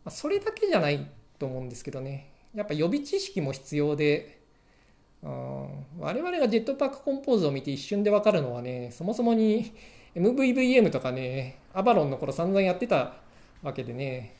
[0.05, 1.09] あ、それだけじゃない
[1.39, 2.31] と思うんですけどね。
[2.53, 4.39] やっぱ予備知識も必要で、
[5.23, 5.29] うん、
[5.99, 9.73] 我々が Jetpack Compose を見て一瞬で分かるのはねそもそもに
[10.17, 13.13] MVVM とかね Avalon の頃散々やってた
[13.63, 14.37] わけでね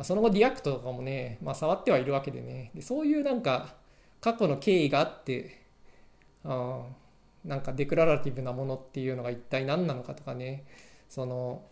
[0.00, 3.74] ま、その後 React とかもね、まあ、触ってはいるわけでねでそういうなんか
[4.22, 5.60] 過去の経緯があって
[6.42, 6.84] あ
[7.44, 10.64] なんか declarative なものっていうのが一体何なのかとかね
[11.10, 11.62] その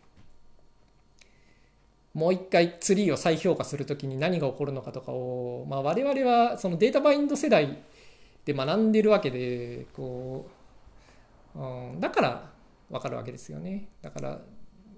[2.12, 7.78] もう一回ツリーを再評価するときに何が起こるのかとかを、まあ、我々はそのデータバインド世代
[8.44, 10.50] で学んでるわけでこ
[11.54, 12.50] う、うん、だから
[12.91, 13.89] 分かるわけですよね。
[14.03, 14.41] だから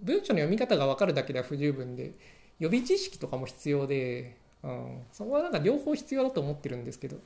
[0.03, 2.14] 文章の読み方が分かるだけでは不十分で
[2.59, 7.18] 予備知識とかも必要で、うん、そこはなんか両方必要だと思ってるんですけど。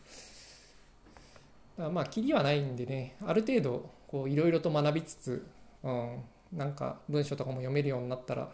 [1.77, 5.47] だ、まあ、きりはないんでね、ある程度、こう、いろいろと学びつつ、
[5.83, 8.51] うん、なんか文章とかも読めるようになったら、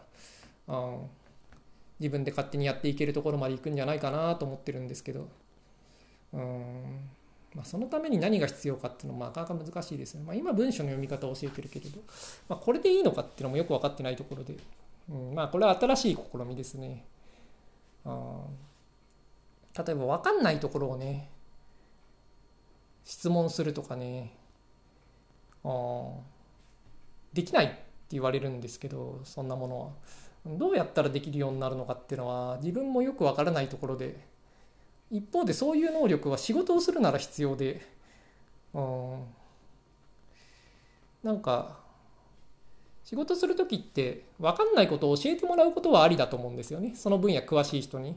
[0.69, 1.07] うん、
[1.99, 5.29] 自分で勝手にやっていけるところまで行くんじゃないかなと思ってるんですけど、
[6.33, 7.11] うん。
[7.55, 10.23] まあ、そのために何が必要かっていうのはなかなか難しいですね。
[10.25, 12.01] まあ、今文章の読み方を教えてるけれど、
[12.49, 14.57] まあ、これでいいのかっていうのもよく分かってないところで、
[15.09, 17.05] うん、まあこれは新しい試みですね。
[18.05, 18.45] あ
[19.77, 21.29] 例えば分かんないところをね
[23.05, 24.33] 質問するとかね
[25.65, 26.13] あ
[27.33, 27.77] できないって
[28.11, 29.91] 言われるんですけどそんなものは
[30.59, 34.17] どうやったらできるようになるのかっていうのは自分もよく分からないところで
[35.11, 37.83] 一方でそういう能力は仕事をするなら必要で
[38.75, 39.25] うん
[41.23, 41.79] なんか
[43.05, 46.95] 仕事する時って分かんないことを教えてもらうことはありだと思うんですよね。
[46.95, 48.17] その分野詳しい人に。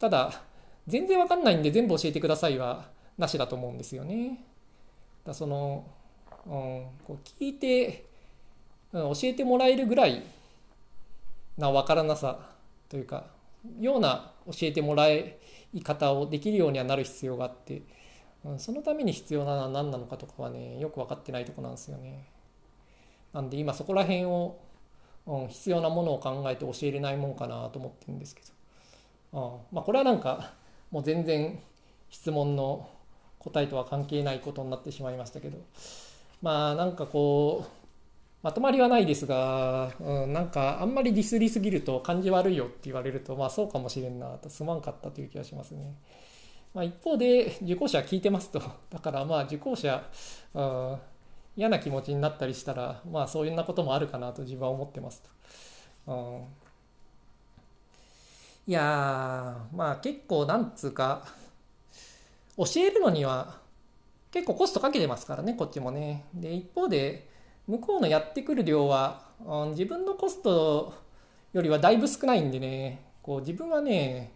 [0.00, 0.42] ただ
[0.88, 4.44] 全然分かんないんで全部教えてくださいはなしだと思うんですよね。
[5.24, 5.86] だその、
[6.46, 6.52] うん、
[7.04, 8.06] こう聞いて、
[8.92, 10.22] うん、教えてもらえるぐらい
[11.56, 12.50] な分からなさ
[12.88, 13.26] というか
[13.80, 15.38] ような教えてもらえ
[15.74, 17.82] い方をできるようにはなる必要があって、
[18.44, 22.26] うん、そのために必要なのは何なのかとかはねよく分かってないとこなんですよね。
[23.32, 24.60] なんで今そこら辺を、
[25.26, 28.42] うん、必要なものを考えて教えれないもんかなと思ってるんですけ
[29.32, 30.52] ど、うん、まあこれはなんか
[30.92, 31.58] もう全然
[32.08, 32.88] 質問の
[33.40, 35.58] 答えとは関係ないことになってしまいましたけど
[36.40, 37.83] まあなんかこう
[38.44, 45.94] まとまりはないですが、うん、なんかあんまりディスりすぎると感じ悪いよって言われるとまあそうかもしれんなとすまんかったという気がしますね。
[46.74, 50.04] まあ、一方で受講者は聞いてますと だからまあ受講者、
[50.52, 50.96] うん
[51.56, 55.22] 嫌な気持ちになったりしたらまあそういうなこともあるかなと自分は思ってます
[56.06, 56.12] と。
[56.12, 56.42] うん、
[58.66, 61.28] いやまあ結構なんつうか
[62.58, 63.60] 教えるのには
[64.32, 66.24] 結構コストかけてますからねこっちもね。
[66.34, 67.32] で一方で
[67.66, 70.94] 向こうのやってくる量は、うん、自分のコスト
[71.52, 74.32] よりはだいぶ少ないんでねこう自分はね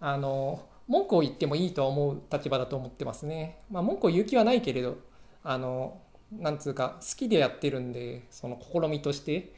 [0.00, 3.58] あの文句を言ってもいいとは思う立場だと思ってますね。
[3.70, 4.98] まあ文句を言う気はないけれど
[5.42, 5.98] あの
[6.32, 9.52] なんつうか好きでやってるんでその試みとして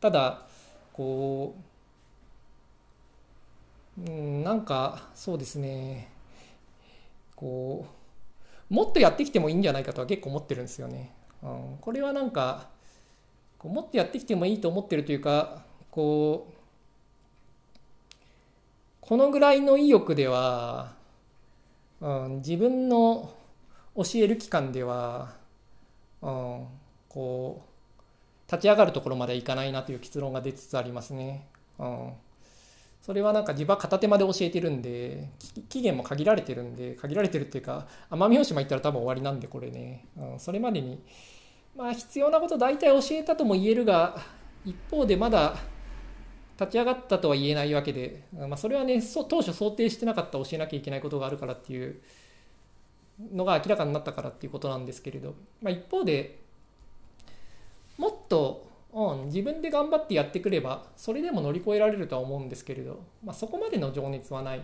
[0.00, 0.46] ただ
[0.92, 1.56] こ
[3.98, 6.08] ううんなんかそうですね
[7.36, 7.86] こ
[8.70, 11.12] うもっとやってきてもいいんじゃないかとは結構思ってるんですよね。
[11.42, 12.68] うん、これはなんか
[13.58, 16.54] こうもっとやってきてもいいと思ってるというかこう
[19.00, 20.92] このぐらいの意欲では、
[22.00, 23.34] うん、自分の
[23.96, 25.42] 教える期間では
[26.22, 26.66] うん、
[27.08, 27.62] こ
[28.48, 31.48] う立ち上がるところまでいかないなという結論が出つつありますね。
[31.78, 32.12] うん、
[33.02, 35.28] それはなんか自分は片手間で教えてるんで
[35.68, 41.02] 期限も限られてるんで限られてるっていうか奄美大島行ったら多分終わりなんでこれね、うん、それまでに
[41.76, 44.16] まあ必要なこと大体教えたとも言えるが
[44.64, 45.56] 一方でまだ
[46.58, 52.00] 立ち上がったとは言えないわけで、まあ、それはね当初想定してなかった教えなきゃいけないことがあるからっていう
[53.32, 56.38] のが明らかになったからっていうことなんですけれど、まあ、一方で
[57.98, 64.62] もっと、うん、自分で頑張ってやってくればそれでも乗り越えられるとは思うんですけれど、まあ、そこまでの情熱はない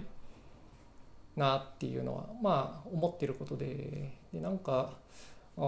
[1.37, 4.93] なっていうのはまあ思ってることででなんか
[5.57, 5.61] あ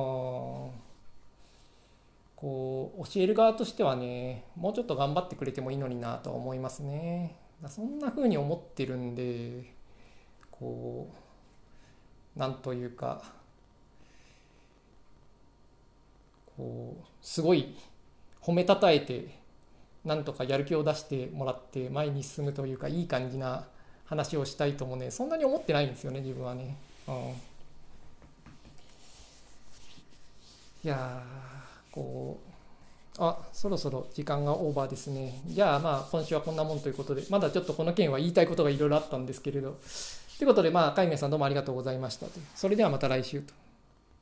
[2.40, 7.36] こう教える側としてはねもうちょっと頑張ってくれてもいいのになとは思いますね。
[7.68, 9.64] そんな風に思ってるんで
[10.50, 11.12] こ
[12.34, 13.22] うなんというか
[16.56, 17.76] こうすごい
[18.40, 19.38] 褒めたたえて
[20.06, 23.66] なんとかやる気を出してもらって前に進むというかいい感じな
[24.06, 26.78] 話をしたいともねそんなに思ってないんですよね自分はね。
[27.06, 27.34] うん、い
[30.84, 31.22] や
[31.92, 32.50] こう
[33.18, 35.42] あそろそろ時間がオーバーですね。
[35.46, 39.78] じゃあまあ今週はこんなもんということでまだちょっとこの件は言いたいことがいろいろあったんですけれど。
[40.38, 42.32] ということでまあ海明さんどうもありがとうございましたと。
[42.54, 43.52] それではまた来週と。